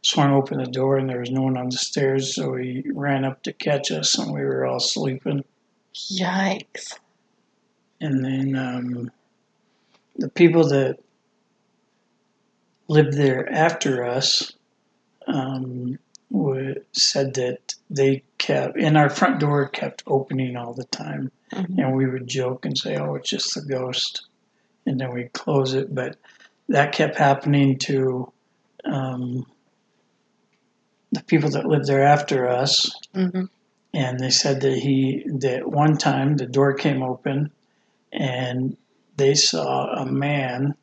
swung 0.01 0.31
open 0.31 0.57
the 0.57 0.65
door 0.65 0.97
and 0.97 1.09
there 1.09 1.19
was 1.19 1.31
no 1.31 1.43
one 1.43 1.57
on 1.57 1.69
the 1.69 1.77
stairs. 1.77 2.35
So 2.35 2.55
he 2.55 2.83
ran 2.93 3.23
up 3.23 3.43
to 3.43 3.53
catch 3.53 3.91
us 3.91 4.17
and 4.17 4.33
we 4.33 4.41
were 4.41 4.65
all 4.65 4.79
sleeping. 4.79 5.43
Yikes. 5.95 6.97
And 7.99 8.25
then 8.25 8.55
um, 8.55 9.11
the 10.15 10.29
people 10.29 10.67
that 10.69 10.97
lived 12.91 13.13
there 13.13 13.51
after 13.51 14.05
us 14.05 14.51
um, 15.27 15.97
said 16.91 17.33
that 17.35 17.75
they 17.89 18.23
kept, 18.37 18.77
and 18.77 18.97
our 18.97 19.09
front 19.09 19.39
door 19.39 19.67
kept 19.67 20.03
opening 20.07 20.55
all 20.55 20.73
the 20.73 20.85
time. 20.85 21.31
Mhm. 21.51 21.77
And 21.77 21.95
we 21.95 22.05
would 22.05 22.27
joke 22.27 22.65
and 22.65 22.77
say, 22.77 22.97
oh, 22.97 23.15
it's 23.15 23.29
just 23.29 23.53
the 23.55 23.61
ghost. 23.61 24.27
And 24.85 24.99
then 24.99 25.13
we'd 25.13 25.33
close 25.33 25.73
it. 25.73 25.93
But 25.93 26.17
that 26.69 26.93
kept 26.93 27.17
happening 27.17 27.77
to 27.79 28.31
um, 28.85 29.45
the 31.11 31.23
people 31.23 31.49
that 31.51 31.65
lived 31.65 31.87
there 31.87 32.03
after 32.03 32.47
us 32.47 32.91
hmm 33.13 33.45
and 33.93 34.19
they 34.19 34.29
said 34.29 34.61
that 34.61 34.77
he 34.77 35.23
that 35.27 35.69
one 35.69 35.97
time 35.97 36.37
the 36.37 36.45
door 36.45 36.73
came 36.73 37.03
open 37.03 37.51
and 38.13 38.77
they 39.17 39.33
saw 39.35 39.87
a 39.93 40.05
man 40.05 40.75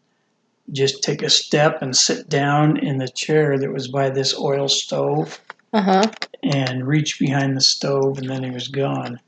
just 0.73 1.03
take 1.03 1.23
a 1.23 1.31
step 1.31 1.81
and 1.83 1.97
sit 1.97 2.29
down 2.29 2.77
in 2.79 2.99
the 2.99 3.09
chair 3.09 3.59
that 3.59 3.73
was 3.73 3.89
by 3.89 4.11
this 4.11 4.39
oil 4.39 4.69
stove 4.69 5.41
Uh 5.73 5.83
huh. 5.83 6.03
and 6.43 6.87
reach 6.87 7.19
behind 7.19 7.57
the 7.57 7.61
stove 7.61 8.19
and 8.19 8.29
then 8.29 8.43
he 8.45 8.51
was 8.51 8.69
gone. 8.69 9.19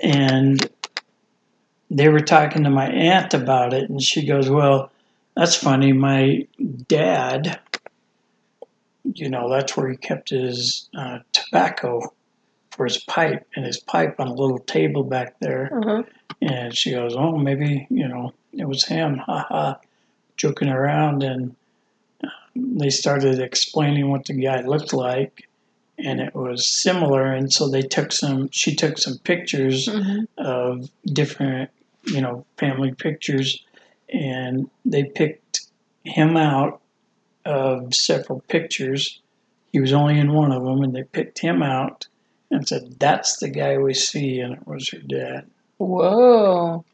And 0.00 0.68
they 1.90 2.08
were 2.08 2.20
talking 2.20 2.64
to 2.64 2.70
my 2.70 2.88
aunt 2.88 3.34
about 3.34 3.72
it 3.72 3.88
and 3.90 4.02
she 4.02 4.26
goes 4.26 4.50
well 4.50 4.90
that's 5.36 5.56
funny. 5.56 5.92
My 5.92 6.46
dad 6.88 7.60
you 9.14 9.28
know 9.28 9.48
that's 9.50 9.76
where 9.76 9.88
he 9.90 9.96
kept 9.96 10.30
his 10.30 10.88
uh, 10.96 11.18
tobacco 11.32 12.12
for 12.70 12.84
his 12.86 12.98
pipe 12.98 13.46
and 13.56 13.64
his 13.66 13.78
pipe 13.80 14.14
on 14.20 14.28
a 14.28 14.32
little 14.34 14.58
table 14.60 15.02
back 15.04 15.34
there. 15.40 15.70
Uh-huh. 15.76 16.02
and 16.40 16.76
she 16.76 16.90
goes 16.92 17.14
oh 17.16 17.36
maybe 17.36 17.86
you 17.90 18.08
know 18.08 18.32
it 18.52 18.66
was 18.66 18.84
him. 18.84 19.16
Haha 19.18 19.74
joking 20.36 20.68
around 20.68 21.22
and 21.22 21.54
uh, 22.24 22.28
they 22.56 22.90
started 22.90 23.40
explaining 23.40 24.10
what 24.10 24.26
the 24.26 24.34
guy 24.34 24.60
looked 24.62 24.92
like 24.92 25.48
and 25.98 26.20
it 26.20 26.34
was 26.34 26.66
similar 26.66 27.32
and 27.32 27.52
so 27.52 27.68
they 27.68 27.82
took 27.82 28.12
some 28.12 28.48
she 28.50 28.74
took 28.74 28.98
some 28.98 29.18
pictures 29.18 29.88
hmm 29.88 30.24
of 30.38 30.90
different, 31.06 31.70
you 32.04 32.20
know, 32.20 32.44
family 32.56 32.92
pictures, 32.92 33.64
and 34.12 34.68
they 34.84 35.04
picked 35.04 35.68
him 36.04 36.36
out 36.36 36.80
of 37.44 37.94
several 37.94 38.40
pictures. 38.48 39.20
He 39.72 39.80
was 39.80 39.92
only 39.92 40.18
in 40.18 40.32
one 40.32 40.52
of 40.52 40.64
them, 40.64 40.82
and 40.82 40.94
they 40.94 41.04
picked 41.04 41.38
him 41.38 41.62
out 41.62 42.06
and 42.50 42.66
said, 42.66 42.98
"That's 42.98 43.38
the 43.38 43.48
guy 43.48 43.78
we 43.78 43.94
see," 43.94 44.40
and 44.40 44.54
it 44.54 44.66
was 44.66 44.88
her 44.90 44.98
dad. 44.98 45.46
Whoa. 45.78 46.84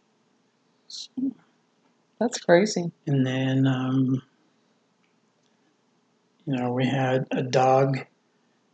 That's 2.20 2.38
crazy. 2.40 2.90
And 3.06 3.24
then, 3.26 3.66
um, 3.66 4.22
you 6.46 6.56
know, 6.56 6.72
we 6.72 6.86
had 6.86 7.26
a 7.30 7.42
dog, 7.42 7.98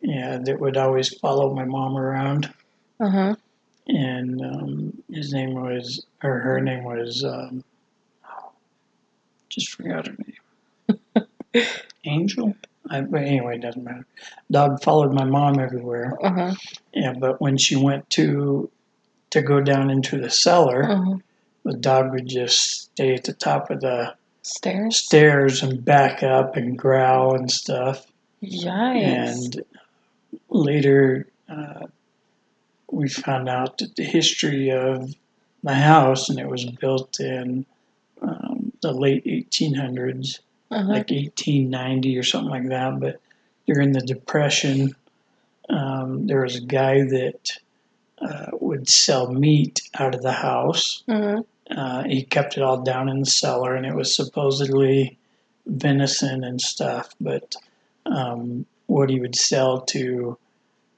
yeah, 0.00 0.38
that 0.44 0.60
would 0.60 0.76
always 0.76 1.08
follow 1.18 1.54
my 1.54 1.64
mom 1.64 1.96
around, 1.96 2.52
Uh 3.00 3.10
huh. 3.10 3.34
and 3.88 4.40
um, 4.42 5.02
his 5.10 5.32
name 5.32 5.54
was, 5.54 6.06
or 6.22 6.38
her 6.40 6.60
name 6.60 6.84
was, 6.84 7.24
um, 7.24 7.64
just 9.48 9.70
forgot 9.70 10.06
her 10.08 10.16
name. 11.54 11.66
Angel. 12.04 12.54
I, 12.90 13.00
but 13.02 13.22
anyway, 13.22 13.56
it 13.56 13.62
doesn't 13.62 13.82
matter. 13.84 14.06
Dog 14.50 14.82
followed 14.82 15.12
my 15.14 15.24
mom 15.24 15.58
everywhere. 15.58 16.18
Uh 16.22 16.32
huh. 16.32 16.54
Yeah, 16.92 17.14
but 17.18 17.40
when 17.40 17.56
she 17.56 17.76
went 17.76 18.08
to 18.10 18.70
to 19.30 19.42
go 19.42 19.60
down 19.60 19.90
into 19.90 20.20
the 20.20 20.30
cellar, 20.30 20.84
Uh 20.90 21.02
huh. 21.02 21.16
The 21.64 21.76
dog 21.76 22.12
would 22.12 22.28
just 22.28 22.82
stay 22.82 23.14
at 23.14 23.24
the 23.24 23.32
top 23.32 23.70
of 23.70 23.80
the 23.80 24.14
Stairs. 24.42 24.98
stairs 24.98 25.62
and 25.62 25.82
back 25.82 26.22
up 26.22 26.56
and 26.56 26.78
growl 26.78 27.34
and 27.34 27.50
stuff. 27.50 28.06
Yikes. 28.42 29.54
And 29.54 29.64
later, 30.50 31.26
uh, 31.48 31.86
we 32.90 33.08
found 33.08 33.48
out 33.48 33.78
that 33.78 33.96
the 33.96 34.04
history 34.04 34.70
of 34.70 35.14
the 35.62 35.74
house, 35.74 36.28
and 36.28 36.38
it 36.38 36.48
was 36.48 36.66
built 36.66 37.18
in 37.20 37.64
um, 38.20 38.72
the 38.82 38.92
late 38.92 39.24
1800s, 39.24 40.40
uh-huh. 40.70 40.82
like 40.82 41.10
1890 41.10 42.18
or 42.18 42.22
something 42.22 42.50
like 42.50 42.68
that. 42.68 43.00
But 43.00 43.20
during 43.66 43.92
the 43.92 44.02
Depression, 44.02 44.94
um, 45.70 46.26
there 46.26 46.42
was 46.42 46.56
a 46.56 46.60
guy 46.60 47.02
that 47.02 47.50
uh, 48.20 48.46
would 48.60 48.90
sell 48.90 49.32
meat 49.32 49.80
out 49.94 50.14
of 50.14 50.22
the 50.22 50.32
house. 50.32 51.02
uh-huh. 51.08 51.42
Uh, 51.76 52.04
he 52.04 52.22
kept 52.22 52.56
it 52.56 52.62
all 52.62 52.82
down 52.82 53.08
in 53.08 53.20
the 53.20 53.26
cellar, 53.26 53.74
and 53.74 53.86
it 53.86 53.94
was 53.94 54.14
supposedly 54.14 55.18
venison 55.66 56.44
and 56.44 56.60
stuff. 56.60 57.14
But 57.20 57.54
um, 58.06 58.66
what 58.86 59.10
he 59.10 59.20
would 59.20 59.34
sell 59.34 59.80
to 59.80 60.38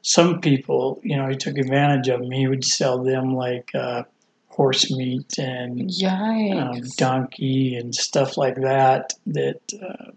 some 0.03 0.41
people, 0.41 1.01
you 1.03 1.17
know, 1.17 1.29
he 1.29 1.37
took 1.37 1.57
advantage 1.59 2.09
of 2.09 2.21
them. 2.21 2.31
He 2.31 2.47
would 2.47 2.65
sell 2.65 3.03
them 3.03 3.35
like 3.35 3.75
uh, 3.75 4.05
horse 4.49 4.91
meat 4.91 5.39
and 5.39 5.91
um, 6.53 6.81
donkey 6.97 7.77
and 7.77 7.95
stuff 7.95 8.37
like 8.37 8.57
that. 8.57 9.15
That 9.27 9.61
uh, 9.81 10.11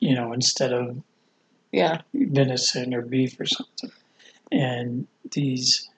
you 0.00 0.14
know, 0.14 0.32
instead 0.32 0.72
of 0.72 1.02
yeah. 1.72 2.00
venison 2.14 2.94
or 2.94 3.02
beef 3.02 3.38
or 3.38 3.46
something. 3.46 3.90
And 4.50 5.06
these 5.32 5.88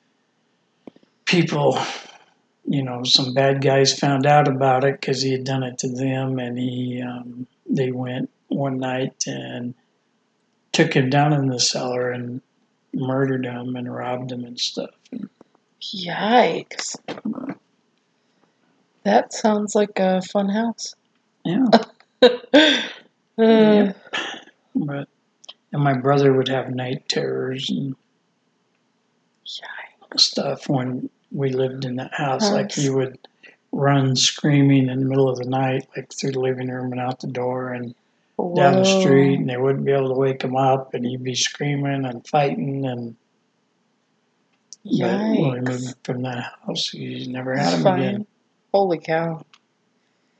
people, 1.24 1.78
you 2.70 2.84
know, 2.84 3.02
some 3.02 3.34
bad 3.34 3.60
guys 3.62 3.98
found 3.98 4.26
out 4.26 4.46
about 4.46 4.84
it 4.84 5.00
because 5.00 5.20
he 5.22 5.32
had 5.32 5.42
done 5.42 5.64
it 5.64 5.76
to 5.78 5.88
them, 5.88 6.38
and 6.38 6.56
he 6.56 7.02
um, 7.02 7.48
they 7.68 7.90
went 7.90 8.30
one 8.46 8.78
night 8.78 9.24
and 9.26 9.74
took 10.70 10.94
him 10.94 11.10
down 11.10 11.32
in 11.32 11.48
the 11.48 11.58
cellar 11.58 12.12
and 12.12 12.40
murdered 12.94 13.44
him 13.44 13.74
and 13.74 13.92
robbed 13.92 14.30
him 14.30 14.44
and 14.44 14.58
stuff. 14.60 14.90
Yikes. 15.82 16.94
That 19.02 19.32
sounds 19.32 19.74
like 19.74 19.98
a 19.98 20.22
fun 20.22 20.48
house. 20.50 20.94
Yeah, 21.44 21.66
Yep. 23.36 23.96
but 24.76 25.08
and 25.72 25.82
my 25.82 25.94
brother 25.94 26.32
would 26.34 26.46
have 26.48 26.70
night 26.72 27.08
terrors 27.08 27.68
and 27.68 27.96
Yikes. 29.44 30.20
stuff 30.20 30.68
when 30.68 31.10
we 31.32 31.50
lived 31.50 31.84
in 31.84 31.96
the 31.96 32.08
house. 32.12 32.50
Like 32.50 32.72
he 32.72 32.90
would 32.90 33.18
run 33.72 34.16
screaming 34.16 34.88
in 34.88 35.00
the 35.00 35.06
middle 35.06 35.28
of 35.28 35.38
the 35.38 35.48
night, 35.48 35.86
like 35.96 36.12
through 36.12 36.32
the 36.32 36.40
living 36.40 36.68
room 36.68 36.92
and 36.92 37.00
out 37.00 37.20
the 37.20 37.26
door 37.28 37.72
and 37.72 37.94
down 38.54 38.76
the 38.78 38.84
street, 38.84 39.36
and 39.36 39.48
they 39.48 39.56
wouldn't 39.56 39.84
be 39.84 39.92
able 39.92 40.08
to 40.08 40.18
wake 40.18 40.42
him 40.42 40.56
up, 40.56 40.94
and 40.94 41.04
he'd 41.04 41.22
be 41.22 41.34
screaming 41.34 42.04
and 42.04 42.26
fighting. 42.26 42.86
And 42.86 43.16
but 44.84 45.20
when 45.20 45.50
we 45.52 45.60
moved 45.60 45.94
from 46.04 46.22
that 46.22 46.52
house, 46.66 46.88
he 46.90 47.26
never 47.26 47.54
had 47.54 47.66
That's 47.66 47.76
him 47.76 47.82
fine. 47.82 48.00
again. 48.00 48.26
Holy 48.72 48.98
cow. 48.98 49.44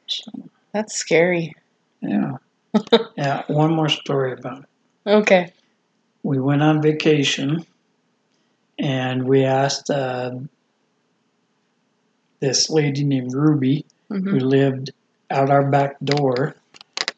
So, 0.07 0.31
That's 0.73 0.95
scary. 0.95 1.55
yeah, 2.01 2.37
yeah. 3.17 3.43
One 3.49 3.75
more 3.75 3.89
story 3.89 4.33
about 4.33 4.63
it. 4.63 5.11
Okay. 5.11 5.53
We 6.23 6.39
went 6.41 6.63
on 6.63 6.81
vacation, 6.83 7.65
and 8.79 9.25
we 9.27 9.45
asked 9.45 9.91
uh, 9.91 10.33
this 12.41 12.71
lady 12.71 13.05
named 13.05 13.35
Ruby 13.35 13.85
hmm 14.09 14.29
who 14.29 14.41
lived 14.41 14.91
out 15.31 15.51
our 15.51 15.71
back 15.71 15.97
door 16.01 16.57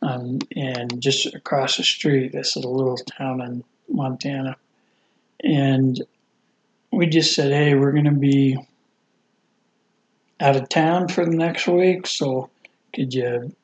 um, 0.03 0.41
and 0.55 1.01
just 1.01 1.27
across 1.35 1.77
the 1.77 1.83
street. 1.85 2.33
This 2.33 2.57
is 2.57 2.65
a 2.65 2.69
little 2.69 2.99
town 2.99 3.41
in 3.41 3.65
Montana. 3.89 4.57
And 5.43 6.03
we 6.93 7.07
just 7.07 7.35
said, 7.35 7.53
hey, 7.53 7.75
we're 7.75 7.93
going 7.93 8.05
to 8.05 8.11
be 8.11 8.59
out 10.41 10.57
of 10.57 10.69
town 10.69 11.09
for 11.09 11.25
the 11.25 11.37
next 11.37 11.67
week, 11.69 12.07
so 12.07 12.51
could 12.93 13.15
you, 13.15 13.55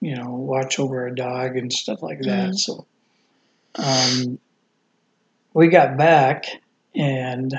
you 0.00 0.16
know, 0.16 0.30
watch 0.30 0.78
over 0.78 1.06
a 1.06 1.14
dog 1.14 1.56
and 1.56 1.72
stuff 1.72 2.02
like 2.02 2.20
that? 2.20 2.50
Mhm. 2.50 2.58
So 2.58 2.86
um, 3.74 4.38
we 5.52 5.68
got 5.68 5.96
back, 5.96 6.46
and 6.94 7.52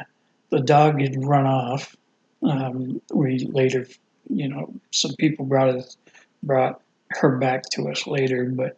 the 0.49 0.61
dog 0.61 1.01
had 1.01 1.23
run 1.23 1.45
off. 1.45 1.95
Um, 2.43 3.02
we 3.13 3.39
later 3.52 3.86
you 4.30 4.47
know, 4.47 4.73
some 4.91 5.15
people 5.17 5.45
brought 5.45 5.69
us 5.69 5.97
brought 6.43 6.82
her 7.12 7.38
back 7.38 7.63
to 7.71 7.89
us 7.89 8.06
later, 8.08 8.45
but 8.45 8.78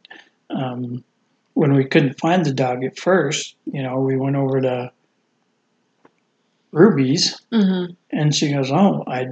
um, 0.49 1.03
when 1.53 1.73
we 1.73 1.83
couldn't 1.85 2.19
find 2.19 2.45
the 2.45 2.53
dog 2.53 2.83
at 2.83 2.97
first, 2.97 3.55
you 3.65 3.83
know, 3.83 3.99
we 3.99 4.15
went 4.17 4.37
over 4.37 4.61
to 4.61 4.91
Ruby's, 6.71 7.39
hmm 7.51 7.85
and 8.11 8.33
she 8.33 8.51
goes, 8.53 8.71
"Oh, 8.71 9.03
I 9.07 9.27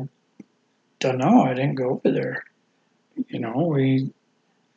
don't 1.00 1.18
know. 1.18 1.44
I 1.44 1.54
didn't 1.54 1.76
go 1.76 1.90
over 1.92 2.12
there. 2.12 2.44
You 3.28 3.40
know, 3.40 3.68
we, 3.74 4.12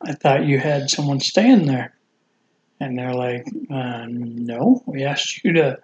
I 0.01 0.13
thought 0.13 0.45
you 0.45 0.59
had 0.59 0.89
someone 0.89 1.19
staying 1.19 1.65
there." 1.65 1.93
And 2.79 2.97
they're 2.97 3.13
like, 3.13 3.47
uh, 3.71 4.05
"No, 4.07 4.81
we 4.85 5.03
asked 5.03 5.43
you 5.43 5.53
to. 5.53 5.79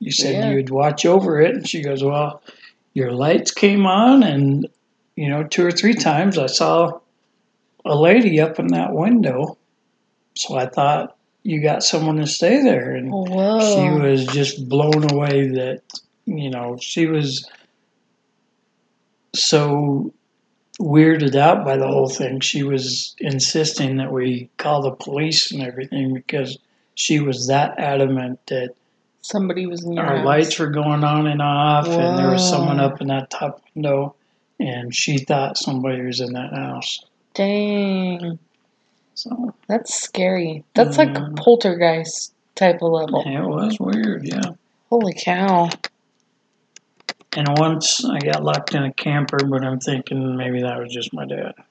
You 0.00 0.10
said 0.12 0.34
Yeah. 0.36 0.50
you'd 0.50 0.70
watch 0.70 1.04
over 1.06 1.40
it." 1.40 1.54
And 1.56 1.68
she 1.68 1.82
goes, 1.82 2.02
"Well, 2.02 2.42
your 2.94 3.12
lights 3.12 3.50
came 3.50 3.86
on, 3.86 4.22
and 4.22 4.68
you 5.16 5.28
know, 5.28 5.44
two 5.44 5.66
or 5.66 5.70
three 5.70 5.94
times 5.94 6.38
I 6.38 6.46
saw 6.46 7.00
a 7.84 7.96
lady 7.96 8.40
up 8.40 8.58
in 8.58 8.68
that 8.68 8.92
window, 8.92 9.58
so 10.34 10.56
I 10.56 10.66
thought 10.66 11.16
you 11.42 11.62
got 11.62 11.82
someone 11.82 12.16
to 12.16 12.26
stay 12.26 12.62
there." 12.62 12.94
And 12.94 13.12
oh, 13.12 13.24
Whoa. 13.24 13.60
she 13.60 14.00
was 14.00 14.26
just 14.26 14.68
blown 14.68 15.10
away 15.10 15.48
that 15.48 15.82
you 16.26 16.50
know 16.50 16.76
she 16.80 17.06
was 17.06 17.48
so 19.34 20.12
weirded 20.80 21.34
out 21.34 21.64
by 21.64 21.76
the 21.76 21.86
whole 21.86 22.08
thing 22.08 22.40
she 22.40 22.62
was 22.62 23.14
insisting 23.18 23.96
that 23.96 24.12
we 24.12 24.48
call 24.56 24.82
the 24.82 24.90
police 24.90 25.52
and 25.52 25.62
everything 25.62 26.14
because 26.14 26.58
she 26.94 27.20
was 27.20 27.46
that 27.46 27.78
adamant 27.78 28.38
that 28.46 28.74
Somebody 29.22 29.66
was 29.66 29.84
in 29.84 29.92
your 29.94 30.04
our 30.04 30.16
house. 30.18 30.26
lights 30.26 30.58
were 30.58 30.66
going 30.68 31.04
on 31.04 31.26
and 31.28 31.40
off 31.40 31.86
and 31.86 32.18
there 32.18 32.30
was 32.30 32.48
someone 32.48 32.80
up 32.80 33.00
in 33.00 33.06
that 33.08 33.30
top 33.30 33.62
window 33.74 34.14
and 34.58 34.94
she 34.94 35.18
thought 35.18 35.56
somebody 35.56 36.02
was 36.02 36.20
in 36.20 36.32
that 36.32 36.52
house 36.52 37.04
Dang. 37.34 38.38
so 39.14 39.54
That's 39.68 39.94
scary. 39.94 40.64
That's 40.74 40.98
like 40.98 41.16
a 41.16 41.20
Mhm. 41.20 41.36
poltergeist 41.36 42.34
type 42.56 42.82
of 42.82 42.90
level. 42.92 43.22
it 43.24 43.40
was 43.40 43.78
weird 43.80 44.26
yeah 44.26 44.40
Holy 44.90 45.14
cow. 45.14 45.70
and 47.36 47.46
once 47.58 48.04
i 48.04 48.18
got 48.18 48.42
locked 48.44 48.74
in 48.74 48.82
a 48.82 48.92
camper 48.92 49.38
but 49.48 49.64
i'm 49.64 49.78
thinking 49.80 50.36
maybe 50.36 50.60
that 50.62 50.78
was 50.78 50.92
just 50.92 51.14
my 51.14 51.24
dad 51.24 51.54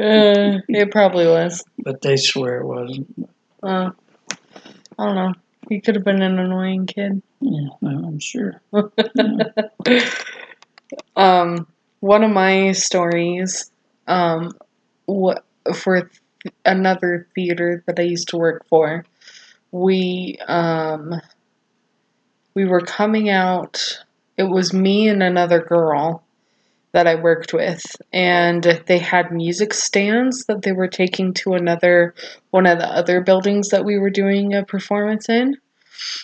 uh, 0.00 0.58
it 0.68 0.90
probably 0.90 1.26
was. 1.26 1.62
but 1.78 2.00
they 2.02 2.16
swear 2.16 2.60
it 2.60 2.66
wasn't. 2.66 3.28
Uh, 3.62 3.90
I 4.98 5.06
don't 5.06 5.14
know. 5.14 5.34
He 5.68 5.80
could 5.80 5.96
have 5.96 6.04
been 6.04 6.22
an 6.22 6.38
annoying 6.38 6.86
kid. 6.86 7.22
Yeah, 7.40 7.68
I'm 7.82 8.18
sure. 8.18 8.62
um, 11.16 11.66
one 12.00 12.22
of 12.22 12.30
my 12.30 12.72
stories, 12.72 13.70
um, 14.06 14.52
what 15.06 15.44
for 15.74 16.02
th- 16.02 16.54
another 16.64 17.28
theater 17.34 17.82
that 17.86 17.98
I 17.98 18.02
used 18.02 18.28
to 18.28 18.38
work 18.38 18.66
for, 18.68 19.04
we 19.72 20.38
um, 20.48 21.14
we 22.54 22.64
were 22.64 22.80
coming 22.80 23.28
out. 23.28 24.04
It 24.36 24.44
was 24.44 24.72
me 24.72 25.08
and 25.08 25.22
another 25.22 25.62
girl 25.62 26.25
that 26.96 27.06
I 27.06 27.14
worked 27.14 27.52
with, 27.52 27.84
and 28.10 28.64
they 28.86 28.96
had 28.96 29.30
music 29.30 29.74
stands 29.74 30.46
that 30.46 30.62
they 30.62 30.72
were 30.72 30.88
taking 30.88 31.34
to 31.34 31.52
another 31.52 32.14
one 32.52 32.64
of 32.64 32.78
the 32.78 32.88
other 32.88 33.20
buildings 33.20 33.68
that 33.68 33.84
we 33.84 33.98
were 33.98 34.08
doing 34.08 34.54
a 34.54 34.64
performance 34.64 35.28
in. 35.28 35.58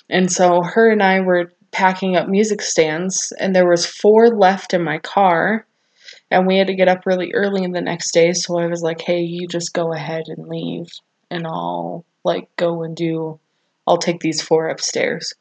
And 0.09 0.33
so 0.33 0.63
her 0.63 0.91
and 0.91 1.03
I 1.03 1.21
were 1.21 1.53
packing 1.73 2.17
up 2.17 2.27
music 2.27 2.63
stands, 2.63 3.35
and 3.39 3.55
there 3.55 3.69
was 3.69 3.85
four 3.85 4.31
left 4.31 4.73
in 4.73 4.83
my 4.83 4.97
car, 4.97 5.67
and 6.31 6.47
we 6.47 6.57
had 6.57 6.69
to 6.69 6.75
get 6.75 6.89
up 6.89 7.05
really 7.05 7.35
early 7.35 7.65
in 7.65 7.73
the 7.73 7.83
next 7.83 8.15
day. 8.15 8.33
So 8.33 8.59
I 8.59 8.67
was 8.67 8.81
like, 8.81 9.03
"Hey, 9.03 9.21
you 9.21 9.47
just 9.49 9.75
go 9.75 9.93
ahead 9.93 10.25
and 10.29 10.49
leave, 10.49 10.87
and 11.31 11.47
I'll 11.47 12.07
like 12.25 12.49
go 12.57 12.83
and 12.83 12.97
do. 12.97 13.39
I'll 13.87 13.99
take 13.99 14.21
these 14.21 14.41
four 14.41 14.69
upstairs." 14.69 15.35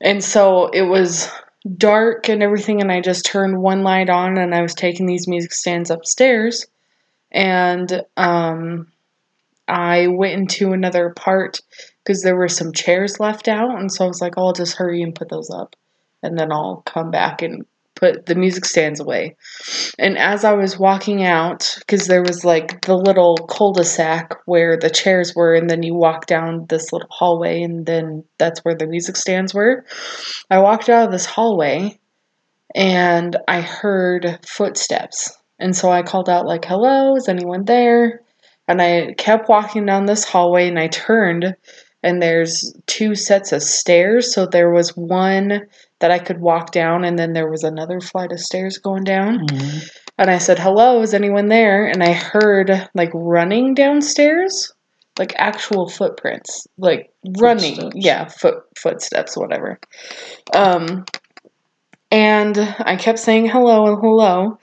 And 0.00 0.24
so 0.24 0.70
it 0.70 0.88
was 0.88 1.30
dark 1.76 2.28
and 2.28 2.42
everything, 2.42 2.80
and 2.80 2.92
I 2.92 3.00
just 3.00 3.24
turned 3.24 3.60
one 3.60 3.82
light 3.82 4.10
on, 4.10 4.38
and 4.38 4.54
I 4.54 4.62
was 4.62 4.74
taking 4.74 5.06
these 5.06 5.28
music 5.28 5.52
stands 5.52 5.90
upstairs, 5.90 6.66
and 7.32 8.04
um, 8.16 8.92
I 9.66 10.08
went 10.08 10.34
into 10.34 10.72
another 10.72 11.10
part 11.10 11.60
because 12.02 12.22
there 12.22 12.36
were 12.36 12.48
some 12.48 12.72
chairs 12.72 13.18
left 13.18 13.48
out, 13.48 13.78
and 13.78 13.90
so 13.90 14.04
I 14.04 14.08
was 14.08 14.20
like, 14.20 14.34
oh, 14.36 14.46
I'll 14.46 14.52
just 14.52 14.76
hurry 14.76 15.02
and 15.02 15.14
put 15.14 15.30
those 15.30 15.50
up, 15.50 15.74
and 16.22 16.38
then 16.38 16.52
I'll 16.52 16.82
come 16.84 17.10
back 17.10 17.42
and 17.42 17.64
put 17.94 18.26
the 18.26 18.34
music 18.34 18.64
stands 18.64 19.00
away. 19.00 19.36
And 19.98 20.18
as 20.18 20.44
I 20.44 20.52
was 20.52 20.78
walking 20.78 21.24
out, 21.24 21.76
because 21.78 22.06
there 22.06 22.22
was 22.22 22.44
like 22.44 22.82
the 22.82 22.96
little 22.96 23.36
cul-de-sac 23.36 24.34
where 24.46 24.76
the 24.76 24.90
chairs 24.90 25.34
were, 25.34 25.54
and 25.54 25.68
then 25.70 25.82
you 25.82 25.94
walk 25.94 26.26
down 26.26 26.66
this 26.68 26.92
little 26.92 27.08
hallway, 27.10 27.62
and 27.62 27.86
then 27.86 28.24
that's 28.38 28.60
where 28.64 28.74
the 28.74 28.86
music 28.86 29.16
stands 29.16 29.54
were. 29.54 29.84
I 30.50 30.58
walked 30.58 30.88
out 30.88 31.06
of 31.06 31.12
this 31.12 31.26
hallway, 31.26 31.98
and 32.74 33.36
I 33.46 33.60
heard 33.60 34.38
footsteps. 34.46 35.36
And 35.58 35.76
so 35.76 35.90
I 35.90 36.02
called 36.02 36.28
out 36.28 36.46
like, 36.46 36.64
"Hello, 36.64 37.16
is 37.16 37.28
anyone 37.28 37.64
there?" 37.64 38.22
And 38.66 38.80
I 38.82 39.14
kept 39.18 39.48
walking 39.48 39.86
down 39.86 40.06
this 40.06 40.24
hallway 40.24 40.68
and 40.68 40.78
I 40.78 40.88
turned 40.88 41.54
and 42.04 42.20
there's 42.20 42.74
two 42.86 43.14
sets 43.14 43.50
of 43.50 43.62
stairs. 43.62 44.34
So 44.34 44.46
there 44.46 44.70
was 44.70 44.94
one 44.94 45.62
that 46.00 46.10
I 46.10 46.18
could 46.18 46.40
walk 46.40 46.72
down 46.72 47.04
and 47.04 47.18
then 47.18 47.32
there 47.32 47.48
was 47.48 47.64
another 47.64 48.00
flight 48.00 48.32
of 48.32 48.40
stairs 48.40 48.78
going 48.78 49.04
down. 49.04 49.46
hmm 49.48 49.78
And 50.18 50.30
I 50.30 50.38
said, 50.38 50.58
"Hello, 50.58 51.02
is 51.02 51.14
anyone 51.14 51.48
there?" 51.48 51.86
And 51.86 52.02
I 52.02 52.12
heard 52.12 52.88
like 52.94 53.10
running 53.14 53.74
downstairs, 53.74 54.72
like 55.18 55.34
actual 55.36 55.88
footprints, 55.88 56.66
like 56.78 57.10
running. 57.38 57.74
Footsteps. 57.74 58.06
Yeah, 58.06 58.28
foot 58.28 58.62
footsteps, 58.76 59.36
whatever. 59.36 59.80
Um 60.54 61.04
and 62.14 62.56
I 62.78 62.94
kept 62.94 63.18
saying 63.18 63.48
hello 63.48 63.86
and 63.86 63.98
hello, 64.00 64.58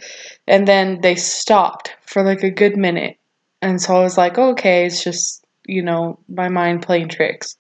and 0.47 0.65
then 0.65 1.01
they 1.01 1.15
stopped 1.15 1.93
for 2.05 2.23
like 2.23 2.43
a 2.43 2.49
good 2.49 2.77
minute. 2.77 3.17
And 3.61 3.81
so 3.81 3.95
I 3.95 4.03
was 4.03 4.17
like, 4.17 4.37
okay, 4.37 4.85
it's 4.85 5.03
just, 5.03 5.43
you 5.67 5.83
know, 5.83 6.17
my 6.29 6.47
mind 6.47 6.81
playing 6.81 7.09
tricks. 7.09 7.57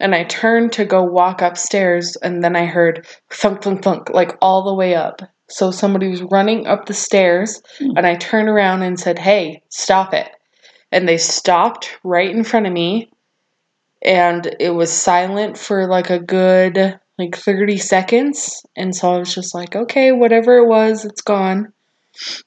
And 0.00 0.14
I 0.14 0.24
turned 0.24 0.72
to 0.72 0.84
go 0.84 1.02
walk 1.02 1.42
upstairs, 1.42 2.16
and 2.16 2.42
then 2.42 2.56
I 2.56 2.66
heard 2.66 3.06
thunk, 3.30 3.62
thunk, 3.62 3.82
thunk, 3.82 4.10
like 4.10 4.36
all 4.40 4.64
the 4.64 4.74
way 4.74 4.94
up. 4.94 5.20
So 5.48 5.70
somebody 5.70 6.08
was 6.08 6.22
running 6.22 6.66
up 6.66 6.86
the 6.86 6.94
stairs, 6.94 7.62
hmm. 7.78 7.96
and 7.96 8.06
I 8.06 8.16
turned 8.16 8.48
around 8.48 8.82
and 8.82 8.98
said, 8.98 9.18
hey, 9.18 9.62
stop 9.68 10.14
it. 10.14 10.30
And 10.90 11.08
they 11.08 11.18
stopped 11.18 11.98
right 12.02 12.30
in 12.30 12.44
front 12.44 12.66
of 12.66 12.72
me, 12.72 13.10
and 14.02 14.54
it 14.60 14.70
was 14.70 14.92
silent 14.92 15.58
for 15.58 15.86
like 15.86 16.10
a 16.10 16.18
good 16.18 16.98
like 17.18 17.36
30 17.36 17.78
seconds. 17.78 18.64
And 18.76 18.94
so 18.94 19.14
I 19.14 19.18
was 19.18 19.34
just 19.34 19.54
like, 19.54 19.76
okay, 19.76 20.12
whatever 20.12 20.58
it 20.58 20.66
was, 20.66 21.04
it's 21.04 21.20
gone. 21.20 21.72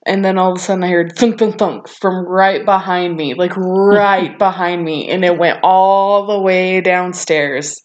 And 0.05 0.23
then 0.23 0.37
all 0.37 0.51
of 0.51 0.57
a 0.57 0.61
sudden 0.61 0.83
I 0.83 0.89
heard 0.89 1.17
thunk, 1.17 1.39
thunk, 1.39 1.57
thunk 1.57 1.87
from 1.87 2.25
right 2.25 2.65
behind 2.65 3.15
me, 3.15 3.33
like 3.33 3.55
right 3.55 4.37
behind 4.39 4.83
me. 4.83 5.09
And 5.09 5.23
it 5.25 5.37
went 5.37 5.59
all 5.63 6.27
the 6.27 6.41
way 6.41 6.81
downstairs. 6.81 7.81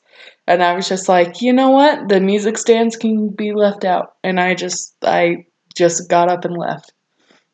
And 0.47 0.63
I 0.63 0.75
was 0.75 0.89
just 0.89 1.09
like, 1.09 1.41
you 1.41 1.53
know 1.53 1.71
what? 1.71 2.09
The 2.09 2.21
music 2.21 2.59
stands 2.59 2.97
can 2.97 3.31
be 3.31 3.53
left 3.53 3.85
out. 3.85 4.15
And 4.25 4.41
I 4.41 4.55
just, 4.55 4.95
I 5.03 5.47
just 5.77 6.09
got 6.09 6.31
up 6.31 6.45
and 6.45 6.57
left. 6.57 6.93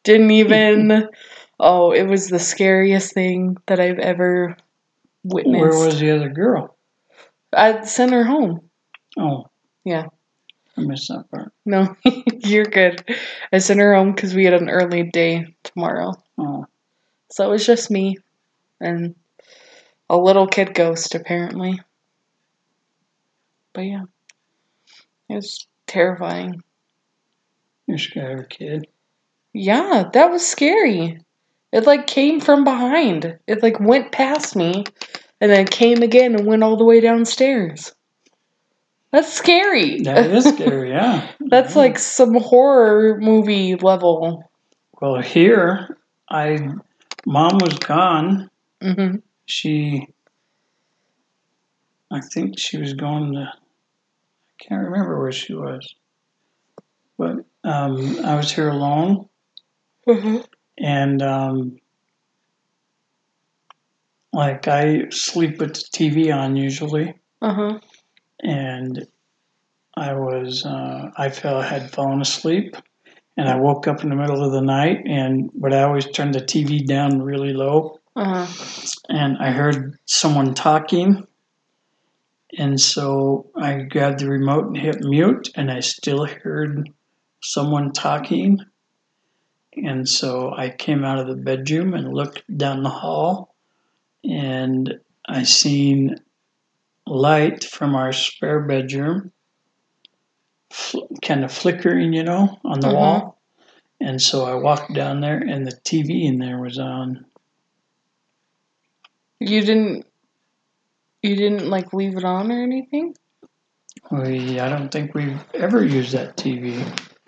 Didn't 0.05 0.31
even, 0.31 1.09
oh, 1.61 1.93
it 1.93 2.05
was 2.05 2.29
the 2.29 2.38
scariest 2.38 3.12
thing 3.12 3.57
that 3.67 3.81
I've 3.81 3.99
ever 3.99 4.57
witnessed. 5.25 5.61
Where 5.61 5.87
was 5.87 6.01
the 6.01 6.11
other 6.11 6.31
girl? 6.31 6.77
I 7.53 7.83
sent 7.83 8.12
her 8.12 8.25
home. 8.25 8.71
Oh. 9.19 9.51
Yeah. 9.85 10.07
I 10.79 10.83
missed 10.83 11.09
that 11.09 11.31
part. 11.31 11.53
No, 11.67 11.97
you're 12.38 12.64
good. 12.64 13.05
I 13.53 13.59
sent 13.59 13.81
her 13.81 13.95
home 13.95 14.14
because 14.14 14.35
we 14.35 14.45
had 14.45 14.55
an 14.55 14.71
early 14.71 15.03
day 15.03 15.55
tomorrow. 15.64 16.14
Oh. 16.38 16.67
So 17.31 17.45
it 17.45 17.51
was 17.51 17.67
just 17.67 17.91
me 17.91 18.19
and 18.81 19.14
a 20.09 20.17
little 20.17 20.47
kid 20.47 20.75
ghost, 20.75 21.14
apparently. 21.14 21.81
But 23.73 23.83
yeah, 23.83 24.05
it 25.29 25.35
was 25.35 25.67
terrifying. 25.87 26.62
You're 27.87 27.99
scared 27.99 28.38
of 28.38 28.45
a 28.45 28.49
kid. 28.49 28.87
Yeah, 29.53 30.09
that 30.12 30.31
was 30.31 30.47
scary. 30.47 31.21
It 31.73 31.87
like 31.87 32.07
came 32.07 32.41
from 32.41 32.64
behind. 32.64 33.38
It 33.47 33.62
like 33.62 33.81
went 33.81 34.12
past 34.12 34.57
me 34.57 34.85
and 35.41 35.51
then 35.51 35.67
came 35.67 36.03
again 36.03 36.35
and 36.35 36.47
went 36.47 36.62
all 36.62 36.77
the 36.77 36.85
way 36.85 37.01
downstairs. 37.01 37.93
That's 39.12 39.33
scary. 39.33 40.01
That 40.03 40.27
is 40.31 40.44
scary, 40.44 40.90
yeah. 40.97 41.31
That's 41.40 41.75
Yeah. 41.75 41.83
like 41.83 41.99
some 41.99 42.35
horror 42.35 43.18
movie 43.21 43.75
level. 43.77 44.44
Well, 45.01 45.21
here, 45.21 45.99
I, 46.31 46.59
mom 47.27 47.59
was 47.59 47.79
gone. 47.79 48.51
hmm 48.83 49.16
She, 49.47 50.07
I 52.11 52.21
think 52.21 52.59
she 52.59 52.77
was 52.79 52.92
going 52.94 53.33
to, 53.35 53.40
I 53.53 54.64
can't 54.64 54.85
remember 54.85 55.21
where 55.21 55.33
she 55.33 55.55
was. 55.55 55.94
But 57.18 57.44
um, 57.64 58.25
I 58.25 58.35
was 58.37 58.53
here 58.53 58.68
alone, 58.71 59.29
hmm 60.07 60.38
and 60.79 61.23
um, 61.23 61.79
like 64.33 64.68
I 64.68 65.09
sleep 65.11 65.59
with 65.61 65.75
the 65.75 65.85
TV 65.92 66.31
on 66.31 66.57
usually, 66.57 67.14
Uh 67.42 67.55
huh. 67.55 67.79
And 68.42 69.07
I 69.96 70.12
was, 70.12 70.64
uh, 70.64 71.11
I 71.16 71.29
fell, 71.29 71.57
I 71.59 71.66
had 71.66 71.90
fallen 71.90 72.20
asleep, 72.20 72.77
and 73.37 73.48
I 73.48 73.57
woke 73.57 73.88
up 73.88 74.03
in 74.03 74.11
the 74.11 74.16
middle 74.16 74.44
of 74.44 74.53
the 74.53 74.61
night, 74.61 74.98
and 75.07 75.51
but 75.55 75.72
I 75.72 75.83
always 75.83 76.07
turned 76.07 76.35
the 76.35 76.40
TV 76.40 76.87
down 76.87 77.20
really 77.22 77.53
low, 77.53 77.98
Uh 78.14 78.44
huh. 78.44 78.87
and 79.09 79.37
I 79.38 79.51
heard 79.51 79.98
someone 80.07 80.55
talking. 80.55 81.27
And 82.57 82.81
so 82.81 83.51
I 83.57 83.83
grabbed 83.83 84.20
the 84.20 84.29
remote 84.29 84.66
and 84.66 84.77
hit 84.77 85.01
mute, 85.01 85.51
and 85.55 85.70
I 85.70 85.81
still 85.81 86.24
heard 86.24 86.88
someone 87.42 87.92
talking. 87.92 88.59
And 89.77 90.09
so 90.09 90.53
I 90.57 90.70
came 90.70 91.05
out 91.05 91.18
of 91.18 91.27
the 91.29 91.37
bedroom 91.37 91.94
and 91.94 92.12
looked 92.14 92.42
down 92.57 92.83
the 92.83 92.88
hall, 92.88 93.55
and 94.24 94.98
I 95.29 95.42
seen 95.42 96.16
light 97.09 97.64
from 97.64 97.94
our 97.94 98.12
spare 98.12 98.61
bedroom 98.61 99.33
fl- 100.71 101.07
kind 101.23 101.44
of 101.44 101.53
flickering, 101.53 102.12
you 102.12 102.23
know, 102.23 102.59
on 102.64 102.81
the 102.81 102.88
Mhm. 102.88 102.94
wall. 102.94 103.38
And 104.01 104.21
so 104.23 104.44
I 104.44 104.55
walked 104.55 104.94
down 104.94 105.21
there, 105.21 105.38
and 105.38 105.66
the 105.66 105.73
TV 105.85 106.25
in 106.27 106.38
there 106.38 106.61
was 106.61 106.79
on. 106.79 107.25
You 109.40 109.61
didn't. 109.61 110.07
You 111.23 111.35
didn't 111.35 111.68
like 111.68 111.92
leave 111.92 112.16
it 112.16 112.25
on 112.25 112.53
or 112.53 112.62
anything. 112.62 113.14
We, 114.12 114.61
I 114.61 114.68
don't 114.68 114.90
think 114.90 115.14
we've 115.14 115.42
ever 115.55 115.85
used 115.85 116.12
that 116.12 116.37
TV. 116.37 116.81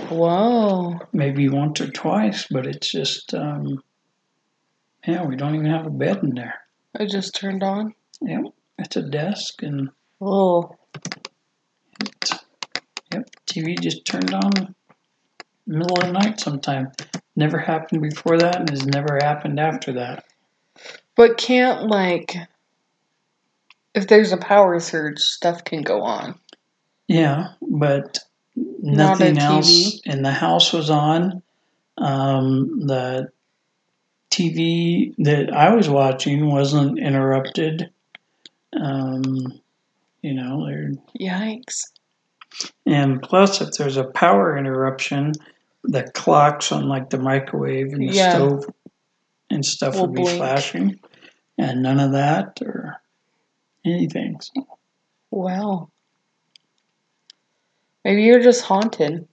Whoa. 0.09 0.99
Maybe 1.13 1.49
once 1.49 1.81
or 1.81 1.91
twice, 1.91 2.47
but 2.49 2.67
it's 2.67 2.91
just, 2.91 3.35
um, 3.35 3.83
yeah, 5.07 5.25
we 5.25 5.37
don't 5.37 5.55
even 5.57 5.67
have 5.67 5.87
a 5.87 5.91
bed 5.91 6.23
in 6.23 6.35
there. 6.35 6.55
I 6.99 7.07
just 7.07 7.35
turned 7.35 7.63
on. 7.63 7.95
Yep, 8.23 8.45
it's 8.81 8.97
a 8.97 9.03
desk, 9.03 9.63
and 9.63 9.91
Oh. 10.21 10.77
it, 12.01 12.31
yep, 13.13 13.29
TV 13.47 13.79
just 13.81 14.05
turned 14.05 14.35
on 14.35 14.75
middle 15.67 15.99
of 15.99 16.07
the 16.07 16.13
night 16.13 16.41
sometime. 16.41 16.91
Never 17.37 17.59
happened 17.59 18.03
before 18.03 18.37
that, 18.39 18.57
and 18.61 18.71
has 18.71 18.85
never 18.87 19.19
happened 19.23 19.61
after 19.61 19.93
that. 19.93 20.25
But 21.17 21.37
can't 21.37 21.89
like. 21.89 22.35
If 23.95 24.07
there's 24.09 24.33
a 24.33 24.37
power 24.37 24.79
surge, 24.81 25.19
stuff 25.19 25.65
can 25.65 25.83
go 25.83 26.03
on. 26.03 26.39
Yeah, 27.09 27.49
but 27.61 28.19
Not 28.57 29.19
nothing 29.21 29.39
else 29.39 29.69
TV. 29.69 30.01
in 30.05 30.23
the 30.23 30.33
house 30.33 30.73
was 30.73 30.91
on. 30.91 31.43
Um, 31.99 32.87
the 32.87 33.31
TV 34.31 35.13
that 35.19 35.53
I 35.53 35.75
was 35.75 35.89
watching 35.89 36.51
wasn't 36.51 36.99
interrupted. 36.99 37.91
Um, 38.79 39.35
you 40.23 40.35
know, 40.35 40.67
there, 40.67 40.91
Yikes. 41.19 41.83
and 42.87 43.21
plus, 43.23 43.61
if 43.61 43.71
there's 43.73 43.97
a 43.97 44.05
power 44.05 44.57
interruption, 44.57 45.33
the 45.85 46.05
clocks 46.15 46.73
on 46.73 46.89
like 46.89 47.11
the 47.11 47.19
microwave 47.19 47.93
and 47.93 48.03
the 48.09 48.15
Yeah. 48.15 48.31
stove 48.31 48.65
and 49.51 49.65
stuff 49.65 49.95
Will 49.95 50.03
would 50.03 50.15
be 50.15 50.23
blink. 50.23 50.37
flashing, 50.39 51.01
and 51.59 51.83
none 51.83 51.99
of 52.01 52.13
that 52.13 52.61
or 52.63 53.01
anything. 53.85 54.41
So, 54.41 54.67
Well. 55.31 55.91
Maybe 58.05 58.23
you're 58.23 58.41
just 58.41 58.63
haunted. 58.65 59.29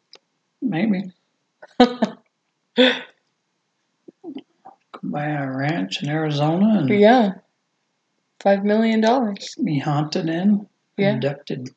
Maybe. 0.62 1.12
Buy 5.04 5.26
a 5.30 5.50
ranch 5.50 6.04
in 6.04 6.10
Arizona 6.10 6.80
and 6.80 6.90
yeah. 6.90 7.34
Five 8.40 8.64
million 8.64 9.02
dollars. 9.02 9.56
be 9.64 9.80
haunted 9.80 10.30
in, 10.30 10.68
Yeah. 10.98 11.16
abducted. 11.16 11.70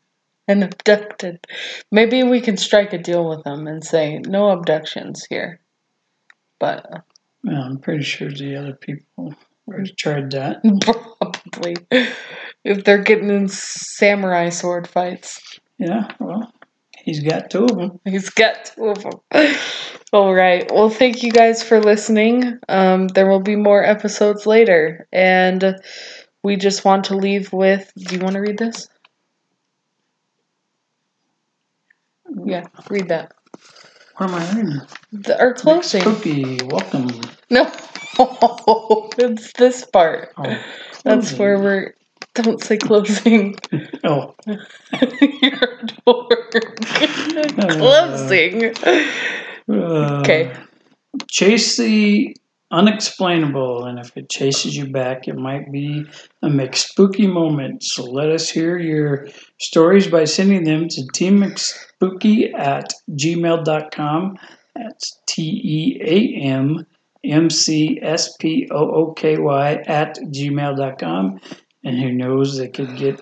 And 0.49 0.65
abducted. 0.65 1.47
Maybe 1.93 2.23
we 2.23 2.41
can 2.41 2.57
strike 2.57 2.93
a 2.93 2.99
deal 2.99 3.29
with 3.29 3.45
them 3.45 3.67
and 3.67 3.85
say 3.85 4.19
no 4.27 4.51
abductions 4.51 5.25
here. 5.31 5.61
But 6.59 6.87
uh, 6.93 7.01
Well, 7.45 7.63
I'm 7.63 7.79
pretty 7.79 8.03
sure 8.03 8.31
the 8.31 8.57
other 8.57 8.75
people 8.75 9.35
already 9.69 9.93
tried 9.93 10.31
that. 10.33 10.61
probably 10.83 11.77
if 12.65 12.85
they're 12.85 13.03
getting 13.03 13.31
in 13.31 13.49
samurai 13.49 14.49
sword 14.51 14.87
fights. 14.89 15.41
Yeah, 15.79 16.09
well, 16.19 16.53
he's 16.99 17.21
got 17.23 17.49
two 17.51 17.65
of 17.65 17.77
them. 17.77 18.01
He's 18.05 18.29
got 18.29 18.67
two 18.67 18.87
of 18.87 19.03
them. 19.03 19.21
All 20.13 20.35
right. 20.35 20.69
Well, 20.73 20.91
thank 20.91 21.23
you 21.23 21.31
guys 21.31 21.63
for 21.63 21.81
listening. 21.81 22.59
Um, 22.69 23.07
there 23.09 23.31
will 23.31 23.41
be 23.41 23.55
more 23.57 23.85
episodes 23.85 24.45
later. 24.45 25.07
And 25.13 25.77
we 26.43 26.57
just 26.57 26.85
want 26.85 27.05
to 27.07 27.17
leave 27.17 27.53
with 27.53 27.91
do 27.97 28.15
you 28.17 28.21
want 28.23 28.35
to 28.35 28.41
read 28.41 28.59
this? 28.59 28.89
Yeah, 32.45 32.67
read 32.89 33.09
that. 33.09 33.33
What 34.17 34.31
am 34.31 34.35
I 34.37 34.55
reading? 34.55 34.81
The, 35.13 35.39
our 35.41 35.55
closing. 35.55 36.03
Spooky, 36.03 36.59
welcome. 36.67 37.09
No, 37.51 37.71
it's 39.19 39.53
this 39.55 39.85
part. 39.87 40.33
Oh, 40.37 40.59
That's 41.05 41.39
where 41.39 41.59
we're. 41.59 41.95
Don't 42.35 42.63
say 42.63 42.77
closing. 42.77 43.57
Oh, 44.05 44.35
Your 45.43 45.83
door. 46.07 46.29
closing. 47.59 48.73
uh, 48.83 50.21
Okay. 50.21 50.53
Chase 51.29 51.77
the 51.77 52.35
unexplainable, 52.71 53.85
and 53.85 53.99
if 53.99 54.17
it 54.17 54.29
chases 54.29 54.77
you 54.77 54.87
back, 54.91 55.27
it 55.27 55.37
might 55.37 55.73
be 55.73 56.05
a 56.43 56.77
spooky 56.77 57.27
moment. 57.27 57.83
So 57.83 58.05
let 58.05 58.31
us 58.31 58.49
hear 58.49 58.79
your 58.79 59.29
stories 59.59 60.07
by 60.07 60.25
sending 60.25 60.65
them 60.65 60.89
to 60.89 61.03
teammcspooky 61.03 62.55
at 62.55 62.93
gmail.com. 63.11 64.39
That's 64.75 65.21
T 65.27 65.43
E 65.43 66.01
A 66.03 66.45
M 66.47 66.87
M 67.25 67.51
C 67.51 67.99
S 68.01 68.37
P 68.37 68.69
O 68.71 68.91
O 68.91 69.13
K 69.13 69.37
Y 69.39 69.73
at 69.87 70.17
gmail.com. 70.17 71.41
And 71.83 71.99
who 71.99 72.13
knows, 72.13 72.59
they 72.59 72.69
could 72.69 72.97
get, 72.97 73.21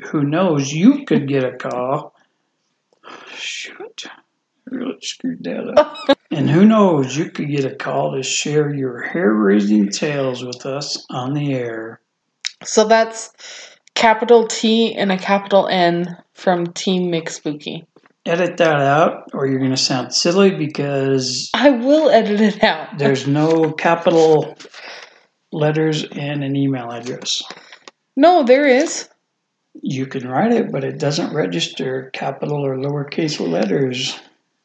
who 0.00 0.24
knows, 0.24 0.72
you 0.72 1.04
could 1.04 1.28
get 1.28 1.44
a 1.44 1.56
call. 1.56 2.14
Shoot. 3.34 4.06
I 4.08 4.74
really 4.74 4.98
screwed 5.00 5.44
that 5.44 5.78
up. 5.78 6.18
And 6.32 6.48
who 6.48 6.64
knows, 6.64 7.14
you 7.14 7.30
could 7.30 7.50
get 7.50 7.66
a 7.66 7.74
call 7.74 8.16
to 8.16 8.22
share 8.22 8.74
your 8.74 9.02
hair 9.02 9.34
raising 9.34 9.90
tales 9.90 10.42
with 10.42 10.64
us 10.64 11.04
on 11.10 11.34
the 11.34 11.52
air. 11.52 12.00
So 12.64 12.86
that's 12.86 13.30
capital 13.94 14.46
T 14.46 14.94
and 14.94 15.12
a 15.12 15.18
capital 15.18 15.68
N 15.68 16.16
from 16.32 16.72
Team 16.72 17.12
McSpooky. 17.12 17.84
Edit 18.24 18.56
that 18.56 18.80
out, 18.80 19.28
or 19.34 19.46
you're 19.46 19.58
going 19.58 19.72
to 19.72 19.76
sound 19.76 20.14
silly 20.14 20.50
because 20.52 21.50
I 21.52 21.68
will 21.68 22.08
edit 22.08 22.40
it 22.40 22.64
out. 22.64 22.88
there's 22.98 23.26
no 23.26 23.70
capital 23.72 24.56
letters 25.52 26.04
and 26.12 26.42
an 26.42 26.56
email 26.56 26.90
address. 26.90 27.42
No, 28.16 28.42
there 28.42 28.66
is. 28.66 29.06
You 29.82 30.06
can 30.06 30.26
write 30.26 30.52
it, 30.52 30.72
but 30.72 30.82
it 30.82 30.98
doesn't 30.98 31.34
register 31.34 32.10
capital 32.14 32.64
or 32.64 32.76
lowercase 32.76 33.38
letters. 33.38 34.18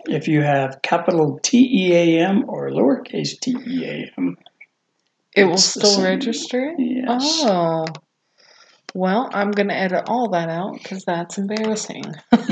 If 0.07 0.27
you 0.27 0.41
have 0.41 0.81
capital 0.81 1.39
T 1.41 1.57
E 1.57 1.93
A 1.93 2.25
M 2.25 2.45
or 2.47 2.69
lowercase 2.69 3.39
T 3.39 3.51
E 3.51 3.85
A 3.85 4.11
M, 4.17 4.37
It 5.35 5.45
will 5.45 5.57
still 5.57 6.03
register 6.03 6.65
it? 6.65 6.75
yes. 6.79 7.41
Oh. 7.43 7.85
Well, 8.93 9.29
I'm 9.31 9.51
going 9.51 9.67
to 9.67 9.77
edit 9.77 10.05
all 10.07 10.29
that 10.31 10.49
out 10.49 10.73
because 10.81 11.03
that's 11.05 11.37
embarrassing. 11.37 12.03
Maybe 12.31 12.47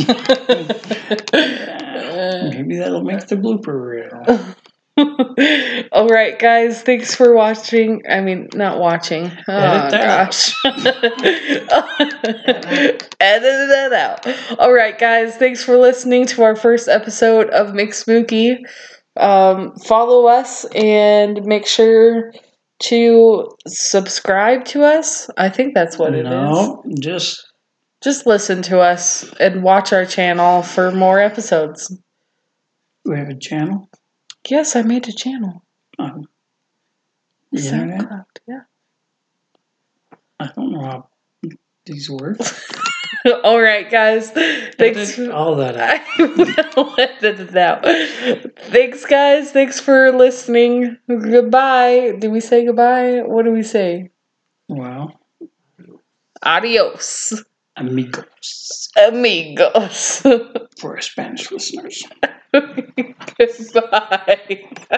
that'll 2.78 3.02
make 3.02 3.26
the 3.28 3.36
blooper 3.36 3.74
reel. 3.74 4.56
all 5.92 6.08
right, 6.08 6.40
guys. 6.40 6.82
Thanks 6.82 7.14
for 7.14 7.34
watching. 7.34 8.02
I 8.10 8.22
mean, 8.22 8.48
not 8.54 8.80
watching. 8.80 9.30
Oh, 9.48 9.90
gosh. 9.92 10.54
Edit 10.66 10.88
that 13.20 13.92
out. 13.94 14.60
All 14.60 14.74
right, 14.74 14.98
guys. 14.98 15.36
Thanks 15.36 15.64
for 15.64 15.78
listening 15.78 16.26
to 16.28 16.44
our 16.44 16.56
first 16.56 16.88
episode 16.88 17.50
of 17.50 17.74
McSpooky. 17.74 18.60
Um, 19.18 19.76
follow 19.78 20.28
us 20.28 20.66
and 20.74 21.46
make 21.46 21.68
sure 21.68 22.32
to 22.84 23.50
subscribe 23.68 24.66
to 24.66 24.84
us. 24.84 25.30
I 25.38 25.50
think 25.50 25.74
that's 25.74 25.98
what 25.98 26.14
it 26.14 26.26
is. 26.26 26.32
no, 26.32 26.84
just 27.00 27.46
Just 28.02 28.26
listen 28.26 28.62
to 28.64 28.80
us 28.80 29.30
and 29.40 29.64
watch 29.64 29.94
our 29.94 30.06
channel 30.06 30.62
for 30.62 30.92
more 30.92 31.20
episodes. 31.20 31.98
we 33.04 33.18
have 33.18 33.30
a 33.30 33.36
channel. 33.36 33.90
Yes, 34.48 34.76
I 34.76 34.84
made 34.84 35.08
a 35.08 35.12
channel. 35.12 35.64
Uh-huh. 35.98 36.22
the 37.52 37.60
internet. 37.60 38.02
SoundCloud, 38.02 38.26
yeah. 38.48 38.62
I 40.40 40.50
don't 40.56 40.74
know 40.74 40.82
how 40.82 41.10
these 41.86 42.10
work. 42.10 42.38
All 43.44 43.60
right, 43.60 43.90
guys. 43.90 44.30
Thanks. 44.32 45.18
Edit 45.18 45.32
all 45.32 45.56
that 45.56 45.78
out. 45.78 46.02
I 46.20 46.74
will 46.76 46.94
edit 47.00 47.40
it 47.40 47.56
out. 47.56 47.84
Thanks, 48.70 49.04
guys. 49.06 49.52
Thanks 49.52 49.80
for 49.80 50.12
listening. 50.12 50.98
Goodbye. 51.08 52.18
Did 52.20 52.32
we 52.32 52.40
say 52.40 52.66
goodbye? 52.66 53.22
What 53.26 53.46
do 53.46 53.52
we 53.52 53.64
say? 53.64 54.12
Well, 54.68 55.20
Adios, 56.44 57.34
amigos 57.78 58.76
amigos. 58.96 60.22
for 60.80 61.00
Spanish 61.02 61.52
listeners. 61.52 62.04
Goodbye. 63.74 64.80